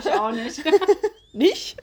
Ich 0.00 0.10
auch 0.10 0.32
nicht. 0.32 0.64
Nicht? 1.32 1.80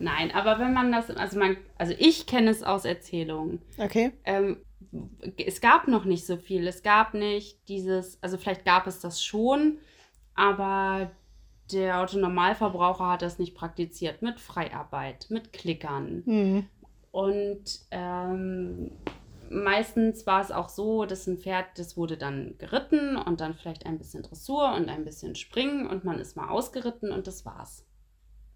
Nein, 0.00 0.32
aber 0.32 0.58
wenn 0.58 0.72
man 0.72 0.90
das, 0.90 1.10
also 1.10 1.38
man, 1.38 1.56
also 1.76 1.94
ich 1.96 2.26
kenne 2.26 2.50
es 2.50 2.64
aus 2.64 2.84
Erzählungen. 2.84 3.60
Okay. 3.78 4.12
ähm, 4.24 4.56
es 5.36 5.60
gab 5.60 5.88
noch 5.88 6.04
nicht 6.04 6.26
so 6.26 6.36
viel. 6.36 6.66
Es 6.66 6.82
gab 6.82 7.14
nicht 7.14 7.68
dieses, 7.68 8.22
also 8.22 8.38
vielleicht 8.38 8.64
gab 8.64 8.86
es 8.86 9.00
das 9.00 9.22
schon, 9.22 9.78
aber 10.34 11.10
der 11.72 12.00
Autonormalverbraucher 12.00 13.08
hat 13.08 13.22
das 13.22 13.38
nicht 13.38 13.54
praktiziert 13.54 14.22
mit 14.22 14.40
Freiarbeit, 14.40 15.26
mit 15.28 15.52
Klickern. 15.52 16.22
Hm. 16.24 16.66
Und 17.10 17.80
ähm, 17.90 18.92
meistens 19.50 20.26
war 20.26 20.40
es 20.40 20.50
auch 20.50 20.68
so, 20.68 21.04
dass 21.04 21.26
ein 21.26 21.38
Pferd, 21.38 21.66
das 21.76 21.96
wurde 21.96 22.16
dann 22.16 22.54
geritten 22.58 23.16
und 23.16 23.40
dann 23.40 23.54
vielleicht 23.54 23.86
ein 23.86 23.98
bisschen 23.98 24.22
Dressur 24.22 24.74
und 24.74 24.88
ein 24.88 25.04
bisschen 25.04 25.34
Springen 25.34 25.86
und 25.86 26.04
man 26.04 26.18
ist 26.18 26.36
mal 26.36 26.48
ausgeritten 26.48 27.12
und 27.12 27.26
das 27.26 27.44
war's. 27.44 27.84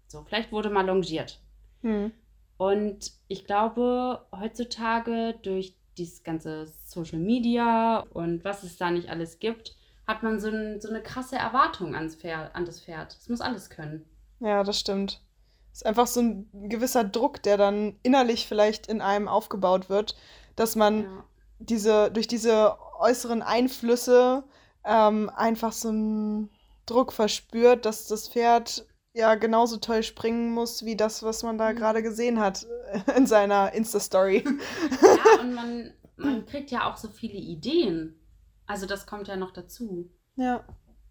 So, 0.07 0.23
vielleicht 0.23 0.51
wurde 0.51 0.69
mal 0.69 0.85
longiert. 0.85 1.39
Hm. 1.81 2.11
Und 2.57 3.11
ich 3.27 3.45
glaube, 3.45 4.25
heutzutage 4.31 5.35
durch 5.41 5.75
dieses 5.97 6.23
ganze 6.23 6.67
Social 6.85 7.19
Media 7.19 7.99
und 8.11 8.43
was 8.43 8.63
es 8.63 8.77
da 8.77 8.89
nicht 8.91 9.09
alles 9.09 9.39
gibt, 9.39 9.75
hat 10.07 10.23
man 10.23 10.39
so, 10.39 10.49
ein, 10.49 10.81
so 10.81 10.89
eine 10.89 11.01
krasse 11.01 11.35
Erwartung 11.37 11.95
ans 11.95 12.15
Pferd, 12.15 12.53
an 12.55 12.65
das 12.65 12.81
Pferd. 12.81 13.15
Es 13.19 13.29
muss 13.29 13.41
alles 13.41 13.69
können. 13.69 14.05
Ja, 14.39 14.63
das 14.63 14.79
stimmt. 14.79 15.21
Es 15.71 15.79
ist 15.79 15.85
einfach 15.85 16.07
so 16.07 16.21
ein 16.21 16.49
gewisser 16.69 17.03
Druck, 17.03 17.41
der 17.43 17.57
dann 17.57 17.97
innerlich 18.03 18.47
vielleicht 18.47 18.87
in 18.87 19.01
einem 19.01 19.27
aufgebaut 19.27 19.89
wird, 19.89 20.15
dass 20.55 20.75
man 20.75 21.03
Ja. 21.03 21.23
diese, 21.59 22.11
durch 22.11 22.27
diese 22.27 22.77
äußeren 22.99 23.41
Einflüsse 23.41 24.43
ähm, 24.83 25.31
einfach 25.35 25.71
so 25.71 25.89
einen 25.89 26.49
Druck 26.85 27.13
verspürt, 27.13 27.85
dass 27.85 28.07
das 28.07 28.27
Pferd 28.27 28.85
ja 29.13 29.35
genauso 29.35 29.77
toll 29.77 30.03
springen 30.03 30.51
muss, 30.53 30.85
wie 30.85 30.95
das, 30.95 31.23
was 31.23 31.43
man 31.43 31.57
da 31.57 31.71
Mhm. 31.71 31.75
gerade 31.75 32.03
gesehen 32.03 32.39
hat 32.39 32.65
äh, 33.07 33.17
in 33.17 33.27
seiner 33.27 33.73
Insta-Story. 33.73 34.43
ja, 35.01 35.39
und 35.41 35.53
man, 35.53 35.93
man 36.17 36.45
kriegt 36.45 36.71
ja 36.71 36.91
auch 36.91 36.97
so 36.97 37.07
viele 37.09 37.37
Ideen. 37.37 38.19
Also 38.65 38.85
das 38.85 39.05
kommt 39.05 39.27
ja 39.27 39.35
noch 39.35 39.51
dazu. 39.51 40.09
ja. 40.35 40.63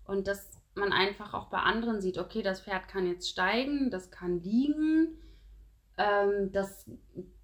Und 0.05 0.27
dass 0.27 0.51
man 0.75 0.93
einfach 0.93 1.33
auch 1.33 1.47
bei 1.49 1.59
anderen 1.59 2.01
sieht, 2.01 2.19
okay, 2.19 2.43
das 2.43 2.61
Pferd 2.63 2.89
kann 2.89 3.07
jetzt 3.07 3.29
steigen, 3.29 3.91
das 3.91 4.11
kann 4.11 4.43
liegen, 4.43 5.17
ähm, 5.97 6.51
das 6.53 6.87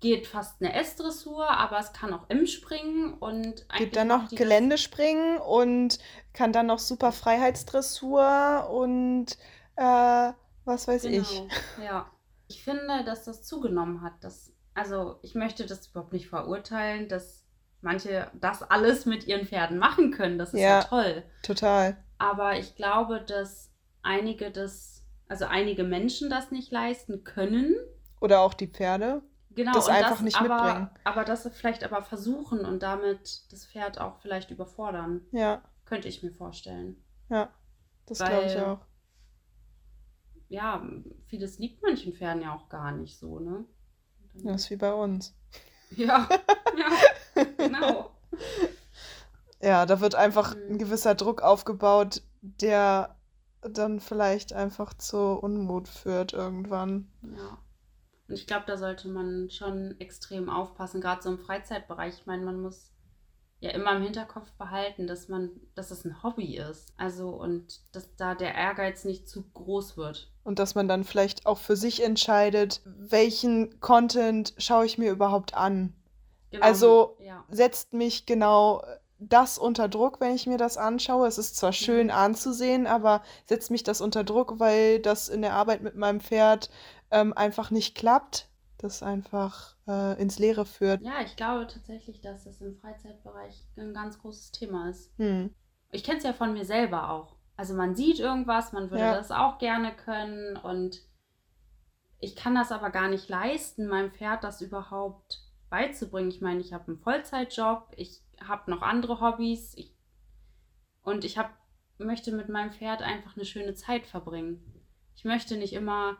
geht 0.00 0.26
fast 0.26 0.60
eine 0.60 0.74
S-Dressur, 0.74 1.48
aber 1.48 1.78
es 1.78 1.92
kann 1.92 2.12
auch 2.12 2.28
M 2.28 2.46
springen 2.46 3.14
und 3.14 3.66
Gibt 3.76 3.94
dann 3.96 4.08
noch 4.08 4.28
Geländespringen 4.30 5.38
und 5.38 5.98
kann 6.32 6.52
dann 6.52 6.66
noch 6.66 6.78
super 6.80 7.12
Freiheitsdressur 7.12 8.68
und 8.70 9.26
äh, 9.76 10.32
was 10.68 10.86
weiß 10.86 11.04
ich. 11.04 11.28
Genau, 11.28 11.48
ja. 11.84 12.10
Ich 12.46 12.62
finde, 12.62 13.04
dass 13.04 13.24
das 13.24 13.42
zugenommen 13.44 14.02
hat. 14.02 14.12
Dass, 14.22 14.52
also 14.74 15.18
ich 15.22 15.34
möchte 15.34 15.66
das 15.66 15.88
überhaupt 15.88 16.12
nicht 16.12 16.28
verurteilen, 16.28 17.08
dass 17.08 17.44
manche 17.80 18.30
das 18.34 18.62
alles 18.62 19.06
mit 19.06 19.26
ihren 19.26 19.46
Pferden 19.46 19.78
machen 19.78 20.10
können. 20.12 20.38
Das 20.38 20.54
ist 20.54 20.60
ja, 20.60 20.80
Ja. 20.80 20.84
toll. 20.84 21.22
Total. 21.42 21.96
Aber 22.18 22.56
ich 22.58 22.74
glaube, 22.76 23.20
dass 23.20 23.70
einige 24.02 24.50
das, 24.50 25.04
also 25.28 25.44
einige 25.46 25.84
Menschen 25.84 26.30
das 26.30 26.50
nicht 26.50 26.72
leisten 26.72 27.24
können. 27.24 27.74
Oder 28.20 28.40
auch 28.40 28.54
die 28.54 28.66
Pferde. 28.68 29.22
Genau, 29.50 29.72
Das 29.72 29.88
einfach 29.88 30.20
nicht 30.20 30.40
aber, 30.40 30.48
mitbringen. 30.62 30.90
Aber 31.04 31.24
das 31.24 31.48
vielleicht 31.52 31.82
aber 31.84 32.02
versuchen 32.02 32.64
und 32.64 32.82
damit 32.82 33.52
das 33.52 33.66
Pferd 33.66 34.00
auch 34.00 34.18
vielleicht 34.20 34.50
überfordern. 34.50 35.22
Ja, 35.32 35.62
Könnte 35.84 36.08
ich 36.08 36.22
mir 36.22 36.32
vorstellen. 36.32 37.02
ja. 37.28 37.48
Das 38.06 38.18
glaube 38.18 38.46
ich 38.46 38.56
auch. 38.58 38.78
Ja, 40.48 40.82
vieles 41.26 41.58
liegt 41.58 41.82
manchen 41.82 42.14
Pferden 42.14 42.42
ja 42.42 42.54
auch 42.54 42.68
gar 42.68 42.92
nicht 42.92 43.18
so, 43.18 43.38
ne? 43.38 43.64
Das 44.34 44.62
ist 44.62 44.70
wie 44.70 44.76
bei 44.76 44.92
uns. 44.92 45.34
Ja, 45.90 46.28
ja, 46.78 47.44
genau. 47.56 48.10
Ja, 49.60 49.86
da 49.86 50.00
wird 50.00 50.14
einfach 50.14 50.54
Mhm. 50.54 50.72
ein 50.72 50.78
gewisser 50.78 51.14
Druck 51.14 51.42
aufgebaut, 51.42 52.22
der 52.40 53.16
dann 53.62 53.98
vielleicht 54.00 54.52
einfach 54.52 54.94
zu 54.94 55.18
Unmut 55.18 55.88
führt 55.88 56.32
irgendwann. 56.32 57.10
Ja. 57.22 57.58
Und 58.28 58.34
ich 58.34 58.46
glaube, 58.46 58.64
da 58.66 58.76
sollte 58.76 59.08
man 59.08 59.50
schon 59.50 59.96
extrem 59.98 60.48
aufpassen, 60.50 61.00
gerade 61.00 61.22
so 61.22 61.30
im 61.30 61.38
Freizeitbereich. 61.38 62.20
Ich 62.20 62.26
meine, 62.26 62.44
man 62.44 62.60
muss 62.60 62.92
ja 63.60 63.70
immer 63.70 63.96
im 63.96 64.02
Hinterkopf 64.02 64.50
behalten, 64.52 65.06
dass 65.06 65.28
man, 65.28 65.50
dass 65.74 65.90
es 65.90 66.04
ein 66.04 66.22
Hobby 66.22 66.56
ist. 66.56 66.92
Also 66.96 67.30
und 67.30 67.80
dass 67.94 68.14
da 68.16 68.34
der 68.34 68.54
Ehrgeiz 68.54 69.04
nicht 69.04 69.28
zu 69.28 69.42
groß 69.54 69.96
wird. 69.96 70.30
Und 70.44 70.58
dass 70.58 70.74
man 70.74 70.86
dann 70.88 71.04
vielleicht 71.04 71.44
auch 71.46 71.58
für 71.58 71.76
sich 71.76 72.02
entscheidet, 72.02 72.80
welchen 72.84 73.80
Content 73.80 74.54
schaue 74.58 74.86
ich 74.86 74.96
mir 74.98 75.10
überhaupt 75.10 75.54
an. 75.54 75.92
Genau, 76.50 76.64
Also- 76.64 77.16
ja. 77.20 77.44
Setzt 77.50 77.92
mich 77.92 78.26
genau 78.26 78.82
das 79.18 79.58
unter 79.58 79.88
Druck, 79.88 80.20
wenn 80.20 80.34
ich 80.36 80.46
mir 80.46 80.58
das 80.58 80.76
anschaue. 80.76 81.26
Es 81.26 81.38
ist 81.38 81.56
zwar 81.56 81.72
schön 81.72 82.06
Mhm. 82.06 82.12
anzusehen, 82.12 82.86
aber 82.86 83.22
setzt 83.46 83.70
mich 83.72 83.82
das 83.82 84.00
unter 84.00 84.22
Druck, 84.22 84.60
weil 84.60 85.00
das 85.00 85.28
in 85.28 85.42
der 85.42 85.54
Arbeit 85.54 85.82
mit 85.82 85.96
meinem 85.96 86.20
Pferd 86.20 86.70
ähm, 87.10 87.32
einfach 87.32 87.70
nicht 87.72 87.96
klappt. 87.96 88.48
Das 88.78 89.02
einfach 89.02 89.74
äh, 89.88 90.20
ins 90.20 90.38
Leere 90.38 90.66
führt. 90.66 91.02
Ja, 91.02 91.22
ich 91.24 91.34
glaube 91.36 91.66
tatsächlich, 91.66 92.20
dass 92.20 92.44
das 92.44 92.60
im 92.60 92.76
Freizeitbereich 92.76 93.66
ein 93.76 93.94
ganz 93.94 94.18
großes 94.18 94.52
Thema 94.52 94.90
ist. 94.90 95.12
Hm. 95.18 95.54
Ich 95.90 96.04
kenne 96.04 96.18
es 96.18 96.24
ja 96.24 96.32
von 96.32 96.52
mir 96.52 96.64
selber 96.64 97.10
auch. 97.10 97.36
Also 97.56 97.74
man 97.74 97.96
sieht 97.96 98.20
irgendwas, 98.20 98.72
man 98.72 98.90
würde 98.90 99.04
Ja. 99.04 99.14
das 99.14 99.32
auch 99.32 99.58
gerne 99.58 99.92
können 99.96 100.56
und 100.58 101.00
ich 102.20 102.36
kann 102.36 102.54
das 102.54 102.70
aber 102.72 102.90
gar 102.90 103.08
nicht 103.08 103.28
leisten, 103.28 103.86
meinem 103.86 104.12
Pferd 104.12 104.44
das 104.44 104.60
überhaupt 104.60 105.42
beizubringen. 105.70 106.30
Ich 106.30 106.40
meine, 106.40 106.60
ich 106.60 106.72
habe 106.72 106.88
einen 106.88 106.98
Vollzeitjob, 106.98 107.92
ich 107.96 108.22
habe 108.44 108.70
noch 108.70 108.82
andere 108.82 109.20
Hobbys 109.20 109.74
ich, 109.76 109.94
und 111.02 111.24
ich 111.24 111.38
hab, 111.38 111.50
möchte 111.98 112.32
mit 112.32 112.48
meinem 112.48 112.72
Pferd 112.72 113.02
einfach 113.02 113.36
eine 113.36 113.44
schöne 113.44 113.74
Zeit 113.74 114.06
verbringen. 114.06 114.84
Ich 115.16 115.24
möchte 115.24 115.56
nicht 115.56 115.72
immer 115.72 116.16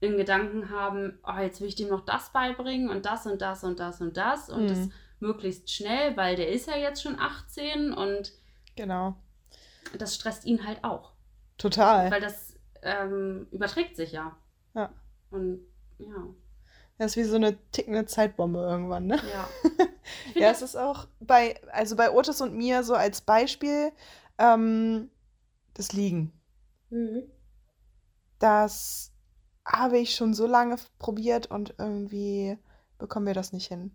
in 0.00 0.16
Gedanken 0.16 0.70
haben, 0.70 1.18
oh, 1.26 1.38
jetzt 1.40 1.60
will 1.60 1.68
ich 1.68 1.74
dem 1.74 1.88
noch 1.88 2.04
das 2.04 2.30
beibringen 2.32 2.90
und 2.90 3.06
das 3.06 3.26
und 3.26 3.40
das 3.40 3.64
und 3.64 3.78
das 3.80 4.00
und 4.00 4.16
das 4.16 4.48
und 4.50 4.64
Mhm. 4.64 4.68
das 4.68 4.88
möglichst 5.20 5.70
schnell, 5.72 6.16
weil 6.16 6.36
der 6.36 6.50
ist 6.50 6.66
ja 6.68 6.76
jetzt 6.76 7.02
schon 7.02 7.18
18 7.18 7.92
und 7.94 8.32
Genau. 8.76 9.16
das 9.98 10.14
stresst 10.14 10.44
ihn 10.44 10.66
halt 10.66 10.84
auch. 10.84 11.12
Total. 11.56 12.10
Weil 12.10 12.20
das 12.20 12.54
ähm, 12.82 13.46
überträgt 13.50 13.96
sich 13.96 14.12
ja. 14.12 14.36
Ja. 14.74 14.92
Und 15.30 15.60
ja, 15.98 16.26
Das 16.98 17.12
ist 17.12 17.16
wie 17.16 17.24
so 17.24 17.36
eine 17.36 17.56
tickende 17.70 18.04
Zeitbombe 18.04 18.58
irgendwann, 18.60 19.06
ne? 19.06 19.18
ja. 19.32 19.48
Ja, 20.36 20.50
es 20.50 20.62
ist 20.62 20.76
auch 20.76 21.08
bei, 21.18 21.60
also 21.72 21.96
bei 21.96 22.12
Otis 22.12 22.40
und 22.40 22.54
mir 22.54 22.84
so 22.84 22.94
als 22.94 23.22
Beispiel, 23.22 23.90
ähm, 24.38 25.10
das 25.74 25.92
Liegen. 25.94 26.32
Mhm. 26.90 27.24
Das 28.38 29.12
habe 29.66 29.98
ich 29.98 30.14
schon 30.14 30.32
so 30.32 30.46
lange 30.46 30.76
probiert 30.98 31.50
und 31.50 31.74
irgendwie 31.78 32.56
bekommen 32.98 33.26
wir 33.26 33.34
das 33.34 33.52
nicht 33.52 33.66
hin. 33.66 33.90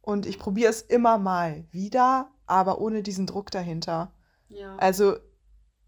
Und 0.00 0.26
ich 0.26 0.38
probiere 0.38 0.70
es 0.70 0.82
immer 0.82 1.18
mal 1.18 1.64
wieder, 1.70 2.30
aber 2.46 2.80
ohne 2.80 3.02
diesen 3.02 3.26
Druck 3.26 3.50
dahinter. 3.50 4.12
ja. 4.48 4.76
Also 4.76 5.16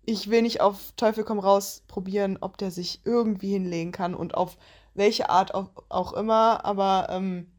ich 0.09 0.31
will 0.31 0.43
nicht 0.43 0.61
auf 0.61 0.93
Teufel 0.93 1.25
komm 1.25 1.41
raus 1.41 1.83
probieren, 1.89 2.39
ob 2.41 2.59
der 2.59 2.71
sich 2.71 3.01
irgendwie 3.05 3.51
hinlegen 3.53 3.91
kann 3.91 4.15
und 4.15 4.35
auf 4.35 4.57
welche 4.95 5.29
Art 5.31 5.53
auch, 5.53 5.71
auch 5.89 6.13
immer, 6.13 6.65
aber 6.65 7.09
ähm, 7.11 7.51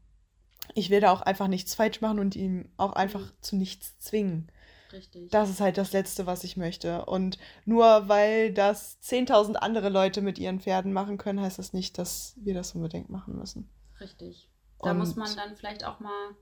ich 0.74 0.88
will 0.90 1.00
da 1.00 1.12
auch 1.12 1.20
einfach 1.20 1.48
nichts 1.48 1.74
falsch 1.74 2.00
machen 2.00 2.18
und 2.18 2.36
ihn 2.36 2.72
auch 2.78 2.94
einfach 2.94 3.20
Mhm. 3.20 3.32
zu 3.42 3.56
nichts 3.56 3.98
zwingen. 3.98 4.50
Richtig. 4.92 5.30
Das 5.30 5.50
ist 5.50 5.60
halt 5.60 5.76
das 5.76 5.92
Letzte, 5.92 6.26
was 6.26 6.44
ich 6.44 6.56
möchte. 6.56 7.04
Und 7.04 7.38
nur 7.66 8.08
weil 8.08 8.52
das 8.52 8.98
10.000 9.02 9.56
andere 9.56 9.88
Leute 9.90 10.22
mit 10.22 10.38
ihren 10.38 10.60
Pferden 10.60 10.92
machen 10.92 11.18
können, 11.18 11.40
heißt 11.40 11.58
das 11.58 11.72
nicht, 11.72 11.98
dass 11.98 12.34
wir 12.38 12.54
das 12.54 12.74
unbedingt 12.74 13.10
machen 13.10 13.36
müssen. 13.36 13.68
Richtig. 14.00 14.48
Da 14.80 14.94
muss 14.94 15.10
Und- 15.10 15.18
man 15.18 15.36
dann 15.36 15.56
vielleicht 15.56 15.84
auch 15.84 16.00
mal, 16.00 16.36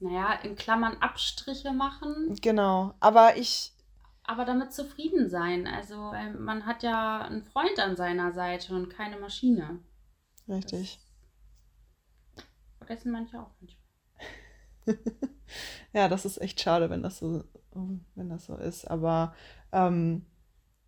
naja, 0.00 0.32
in 0.42 0.56
Klammern 0.56 0.96
Abstriche 1.00 1.72
machen, 1.72 2.36
Genau. 2.40 2.94
Aber 3.00 3.36
ich, 3.36 3.72
aber 4.24 4.44
damit 4.44 4.72
zufrieden 4.72 5.28
sein. 5.28 5.66
Also 5.66 6.12
man 6.38 6.66
hat 6.66 6.82
ja 6.82 7.22
einen 7.22 7.44
Freund 7.44 7.78
an 7.80 7.96
seiner 7.96 8.32
Seite 8.32 8.74
und 8.74 8.90
keine 8.90 9.18
Maschine. 9.18 9.80
richtig. 10.48 11.00
Vergessen 12.78 13.12
manche 13.12 13.40
auch 13.40 13.50
manchmal. 13.60 13.81
Ja, 15.92 16.08
das 16.08 16.24
ist 16.24 16.40
echt 16.40 16.60
schade, 16.60 16.88
wenn 16.88 17.02
das 17.02 17.18
so, 17.18 17.44
wenn 18.14 18.30
das 18.30 18.46
so 18.46 18.56
ist. 18.56 18.90
Aber 18.90 19.34
ähm, 19.72 20.24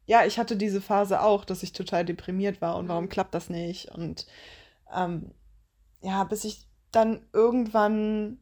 ja, 0.07 0.25
ich 0.25 0.39
hatte 0.39 0.57
diese 0.57 0.81
Phase 0.81 1.21
auch, 1.21 1.45
dass 1.45 1.63
ich 1.63 1.73
total 1.73 2.05
deprimiert 2.07 2.63
war 2.63 2.77
und 2.77 2.89
warum 2.89 3.11
klappt 3.11 3.35
das 3.35 3.51
nicht? 3.51 3.91
Und 3.91 4.27
ähm, 4.95 5.33
ja, 6.01 6.25
bis 6.25 6.45
ich 6.45 6.67
dann 6.93 7.27
irgendwann 7.35 8.39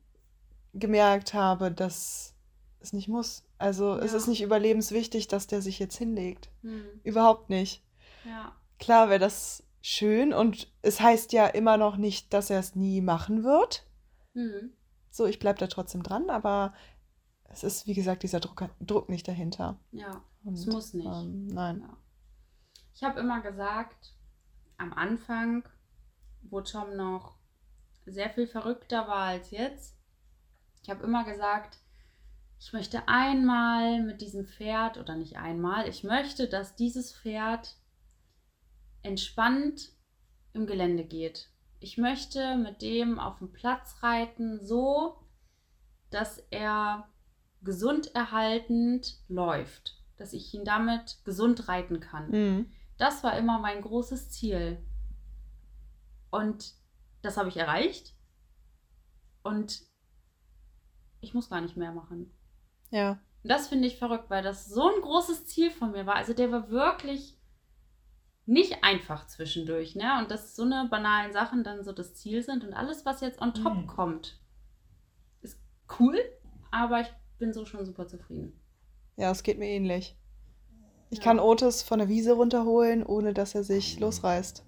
gemerkt 0.74 1.34
habe, 1.34 1.72
dass 1.72 2.34
es 2.80 2.92
nicht 2.92 3.08
muss. 3.08 3.42
Also 3.58 3.96
es 3.96 4.12
Ja. 4.12 4.18
ist 4.18 4.28
nicht 4.28 4.42
überlebenswichtig, 4.42 5.26
dass 5.26 5.48
der 5.48 5.62
sich 5.62 5.78
jetzt 5.80 5.96
hinlegt. 5.96 6.50
Hm. 6.62 6.84
Überhaupt 7.02 7.50
nicht. 7.50 7.82
Ja. 8.24 8.52
Klar 8.78 9.08
wäre 9.08 9.18
das 9.18 9.64
schön 9.80 10.32
und 10.32 10.72
es 10.82 11.00
heißt 11.00 11.32
ja 11.32 11.46
immer 11.46 11.76
noch 11.76 11.96
nicht, 11.96 12.32
dass 12.32 12.50
er 12.50 12.60
es 12.60 12.76
nie 12.76 13.00
machen 13.00 13.42
wird. 13.42 13.84
Hm. 14.34 14.72
So, 15.12 15.26
ich 15.26 15.38
bleibe 15.38 15.58
da 15.58 15.66
trotzdem 15.66 16.02
dran, 16.02 16.30
aber 16.30 16.72
es 17.44 17.62
ist, 17.62 17.86
wie 17.86 17.92
gesagt, 17.92 18.22
dieser 18.22 18.40
Druck, 18.40 18.70
Druck 18.80 19.10
nicht 19.10 19.28
dahinter. 19.28 19.78
Ja. 19.90 20.24
Und, 20.42 20.54
Es 20.54 20.66
muss 20.66 20.94
nicht. 20.94 21.06
Ähm, 21.06 21.48
nein. 21.48 21.80
Ja. 21.82 21.96
Ich 22.94 23.04
habe 23.04 23.20
immer 23.20 23.42
gesagt, 23.42 24.14
am 24.78 24.94
Anfang, 24.94 25.68
wo 26.42 26.62
Tom 26.62 26.96
noch 26.96 27.36
sehr 28.06 28.30
viel 28.30 28.46
verrückter 28.46 29.06
war 29.06 29.26
als 29.26 29.50
jetzt, 29.50 29.98
ich 30.82 30.88
habe 30.88 31.04
immer 31.04 31.24
gesagt, 31.24 31.78
ich 32.58 32.72
möchte 32.72 33.06
einmal 33.06 34.02
mit 34.02 34.22
diesem 34.22 34.46
Pferd, 34.46 34.96
oder 34.96 35.14
nicht 35.14 35.36
einmal, 35.36 35.88
ich 35.88 36.04
möchte, 36.04 36.48
dass 36.48 36.74
dieses 36.74 37.14
Pferd 37.14 37.76
entspannt 39.02 39.92
im 40.54 40.66
Gelände 40.66 41.04
geht. 41.04 41.51
Ich 41.82 41.98
möchte 41.98 42.56
mit 42.56 42.80
dem 42.80 43.18
auf 43.18 43.38
dem 43.38 43.52
Platz 43.52 44.02
reiten, 44.02 44.64
so 44.64 45.18
dass 46.10 46.38
er 46.50 47.08
gesund 47.62 48.14
erhaltend 48.14 49.18
läuft, 49.28 50.00
dass 50.16 50.32
ich 50.32 50.54
ihn 50.54 50.64
damit 50.64 51.18
gesund 51.24 51.66
reiten 51.68 51.98
kann. 51.98 52.30
Mhm. 52.30 52.72
Das 52.98 53.24
war 53.24 53.36
immer 53.36 53.58
mein 53.58 53.82
großes 53.82 54.30
Ziel. 54.30 54.80
Und 56.30 56.74
das 57.22 57.36
habe 57.36 57.48
ich 57.48 57.56
erreicht. 57.56 58.14
Und 59.42 59.82
ich 61.20 61.34
muss 61.34 61.50
gar 61.50 61.60
nicht 61.60 61.76
mehr 61.76 61.92
machen. 61.92 62.32
Ja. 62.90 63.18
Und 63.42 63.50
das 63.50 63.66
finde 63.66 63.88
ich 63.88 63.98
verrückt, 63.98 64.30
weil 64.30 64.44
das 64.44 64.66
so 64.66 64.88
ein 64.88 65.00
großes 65.02 65.46
Ziel 65.46 65.72
von 65.72 65.90
mir 65.90 66.06
war. 66.06 66.14
Also 66.14 66.32
der 66.32 66.52
war 66.52 66.70
wirklich 66.70 67.36
nicht 68.46 68.82
einfach 68.82 69.26
zwischendurch, 69.26 69.94
ne? 69.94 70.18
Und 70.20 70.30
dass 70.30 70.56
so 70.56 70.62
eine 70.64 70.88
banalen 70.90 71.32
Sachen 71.32 71.62
dann 71.64 71.84
so 71.84 71.92
das 71.92 72.14
Ziel 72.14 72.42
sind 72.42 72.64
und 72.64 72.72
alles, 72.74 73.06
was 73.06 73.20
jetzt 73.20 73.40
on 73.40 73.54
top 73.54 73.74
Mhm. 73.74 73.86
kommt, 73.86 74.40
ist 75.42 75.58
cool, 76.00 76.18
aber 76.70 77.00
ich 77.00 77.08
bin 77.38 77.52
so 77.52 77.64
schon 77.64 77.84
super 77.86 78.06
zufrieden. 78.06 78.58
Ja, 79.16 79.30
es 79.30 79.42
geht 79.42 79.58
mir 79.58 79.68
ähnlich. 79.68 80.16
Ich 81.10 81.18
Ja. 81.18 81.24
kann 81.24 81.38
Otis 81.40 81.82
von 81.82 81.98
der 81.98 82.08
Wiese 82.08 82.32
runterholen, 82.32 83.04
ohne 83.04 83.34
dass 83.34 83.54
er 83.54 83.64
sich 83.64 84.00
losreißt. 84.00 84.64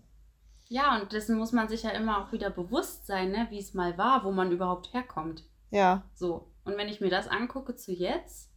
Ja, 0.68 1.00
und 1.00 1.12
dessen 1.12 1.36
muss 1.36 1.52
man 1.52 1.68
sich 1.68 1.82
ja 1.82 1.90
immer 1.90 2.22
auch 2.22 2.32
wieder 2.32 2.50
bewusst 2.50 3.06
sein, 3.06 3.30
ne? 3.32 3.46
wie 3.50 3.58
es 3.58 3.74
mal 3.74 3.96
war, 3.98 4.24
wo 4.24 4.32
man 4.32 4.52
überhaupt 4.52 4.92
herkommt. 4.92 5.44
Ja. 5.70 6.04
So. 6.14 6.50
Und 6.64 6.76
wenn 6.76 6.88
ich 6.88 7.00
mir 7.00 7.10
das 7.10 7.28
angucke 7.28 7.74
zu 7.76 7.92
jetzt, 7.92 8.50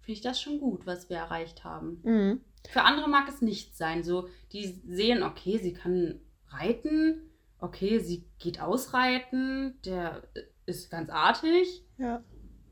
finde 0.00 0.12
ich 0.12 0.20
das 0.20 0.40
schon 0.40 0.58
gut, 0.60 0.86
was 0.86 1.10
wir 1.10 1.16
erreicht 1.18 1.64
haben. 1.64 2.00
Mhm. 2.02 2.40
Für 2.68 2.82
andere 2.82 3.08
mag 3.08 3.28
es 3.28 3.42
nicht 3.42 3.76
sein. 3.76 4.02
So, 4.04 4.28
die 4.52 4.80
sehen, 4.86 5.22
okay, 5.22 5.58
sie 5.58 5.72
kann 5.72 6.20
reiten, 6.48 7.22
okay, 7.58 7.98
sie 7.98 8.24
geht 8.38 8.60
ausreiten, 8.60 9.78
der 9.84 10.22
ist 10.66 10.90
ganz 10.90 11.10
artig. 11.10 11.84
Ja. 11.98 12.22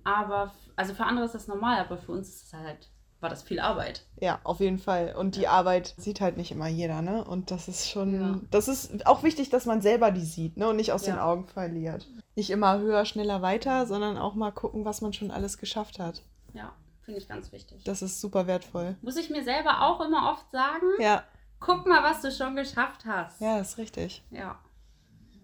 Aber, 0.05 0.53
also 0.77 0.95
für 0.95 1.05
andere 1.05 1.27
ist 1.27 1.35
das 1.35 1.49
normal, 1.49 1.79
aber 1.81 1.99
für 1.99 2.13
uns 2.13 2.29
ist 2.29 2.47
es 2.47 2.53
halt, 2.55 2.89
war 3.21 3.29
das 3.29 3.43
viel 3.43 3.59
Arbeit. 3.61 4.07
Ja, 4.21 4.41
auf 4.45 4.61
jeden 4.61 4.79
Fall. 4.79 5.15
Und 5.17 5.35
die 5.37 5.49
Arbeit 5.49 5.95
sieht 5.99 6.21
halt 6.21 6.37
nicht 6.37 6.53
immer 6.53 6.69
jeder, 6.69 7.03
ne? 7.03 7.25
Und 7.25 7.51
das 7.51 7.67
ist 7.69 7.91
schon, 7.91 8.15
Ja. 8.15 8.41
das 8.51 8.69
ist 8.69 9.07
auch 9.07 9.23
wichtig, 9.25 9.51
dass 9.51 9.67
man 9.67 9.83
selber 9.83 10.13
die 10.13 10.25
sieht, 10.25 10.57
ne? 10.57 10.69
Und 10.69 10.77
nicht 10.77 10.93
aus 10.93 11.03
den 11.03 11.17
Ja. 11.17 11.27
Augen 11.27 11.47
verliert. 11.47 12.07
Nicht 12.37 12.51
immer 12.51 12.79
höher, 12.79 13.05
schneller, 13.05 13.43
weiter, 13.43 13.87
sondern 13.87 14.17
auch 14.17 14.35
mal 14.35 14.53
gucken, 14.53 14.85
was 14.85 15.01
man 15.01 15.13
schon 15.13 15.33
alles 15.33 15.59
geschafft 15.59 15.99
hat. 15.99 16.23
Ja, 16.55 16.73
finde 17.09 17.23
ich 17.23 17.29
ganz 17.29 17.51
wichtig. 17.53 17.83
Das 17.85 18.03
ist 18.03 18.21
super 18.21 18.47
wertvoll. 18.47 18.95
Muss 19.01 19.17
ich 19.17 19.31
mir 19.31 19.43
selber 19.43 19.81
auch 19.81 20.03
immer 20.03 20.31
oft 20.31 20.51
sagen, 20.51 20.85
Ja, 20.99 21.25
guck 21.59 21.87
mal, 21.87 22.03
was 22.03 22.21
du 22.21 22.31
schon 22.31 22.55
geschafft 22.55 23.07
hast. 23.07 23.41
ja, 23.41 23.59
ist 23.61 23.79
richtig. 23.79 24.23
Ja. 24.31 24.61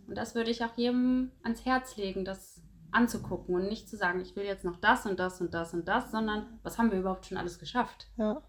Und 0.06 0.14
das 0.14 0.34
würde 0.34 0.50
ich 0.50 0.62
auch 0.62 0.76
jedem 0.76 1.32
ans 1.42 1.64
Herz 1.64 1.96
legen, 1.96 2.26
das 2.26 2.60
anzugucken 2.92 3.54
und 3.54 3.66
nicht 3.66 3.88
zu 3.88 3.96
sagen, 3.96 4.20
ich 4.20 4.36
will 4.36 4.44
jetzt 4.44 4.66
noch 4.66 4.76
das 4.76 5.06
und 5.06 5.18
das 5.18 5.40
und 5.40 5.54
das 5.54 5.72
und 5.72 5.88
das, 5.88 6.10
sondern 6.10 6.60
was 6.62 6.76
haben 6.76 6.90
wir 6.90 6.98
überhaupt 6.98 7.24
schon 7.24 7.38
alles 7.38 7.58
geschafft? 7.58 8.08
Ja. 8.18 8.42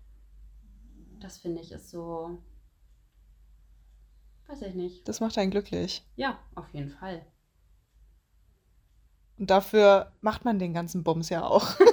Das 1.21 1.37
finde 1.37 1.61
ich 1.61 1.71
ist 1.71 1.89
so. 1.89 2.43
Weiß 4.47 4.61
ich 4.61 4.75
nicht. 4.75 5.07
Das 5.07 5.21
macht 5.21 5.37
einen 5.37 5.51
glücklich. 5.51 6.05
Ja, 6.17 6.37
auf 6.53 6.67
jeden 6.73 6.89
Fall. 6.89 7.25
Und 9.37 9.49
dafür 9.49 10.11
macht 10.19 10.43
man 10.43 10.59
den 10.59 10.73
ganzen 10.73 11.05
Bums 11.05 11.29
ja 11.29 11.45
auch. 11.45 11.79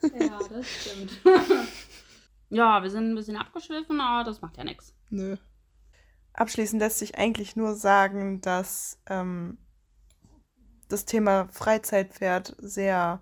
Ja, 0.01 0.39
das 0.49 0.65
stimmt. 0.65 1.11
ja, 2.51 2.81
wir 2.81 2.89
sind 2.89 3.11
ein 3.11 3.15
bisschen 3.17 3.37
abgeschwiffen, 3.37 4.01
aber 4.01 4.23
das 4.23 4.41
macht 4.41 4.57
ja 4.57 4.63
nichts. 4.63 4.95
Nö. 5.11 5.37
Abschließend 6.35 6.81
lässt 6.81 7.01
sich 7.01 7.19
eigentlich 7.19 7.57
nur 7.57 7.75
sagen, 7.75 8.41
dass 8.41 9.03
ähm, 9.07 9.59
das 10.89 11.05
Thema 11.05 11.49
Freizeitpferd 11.49 12.55
sehr 12.59 13.21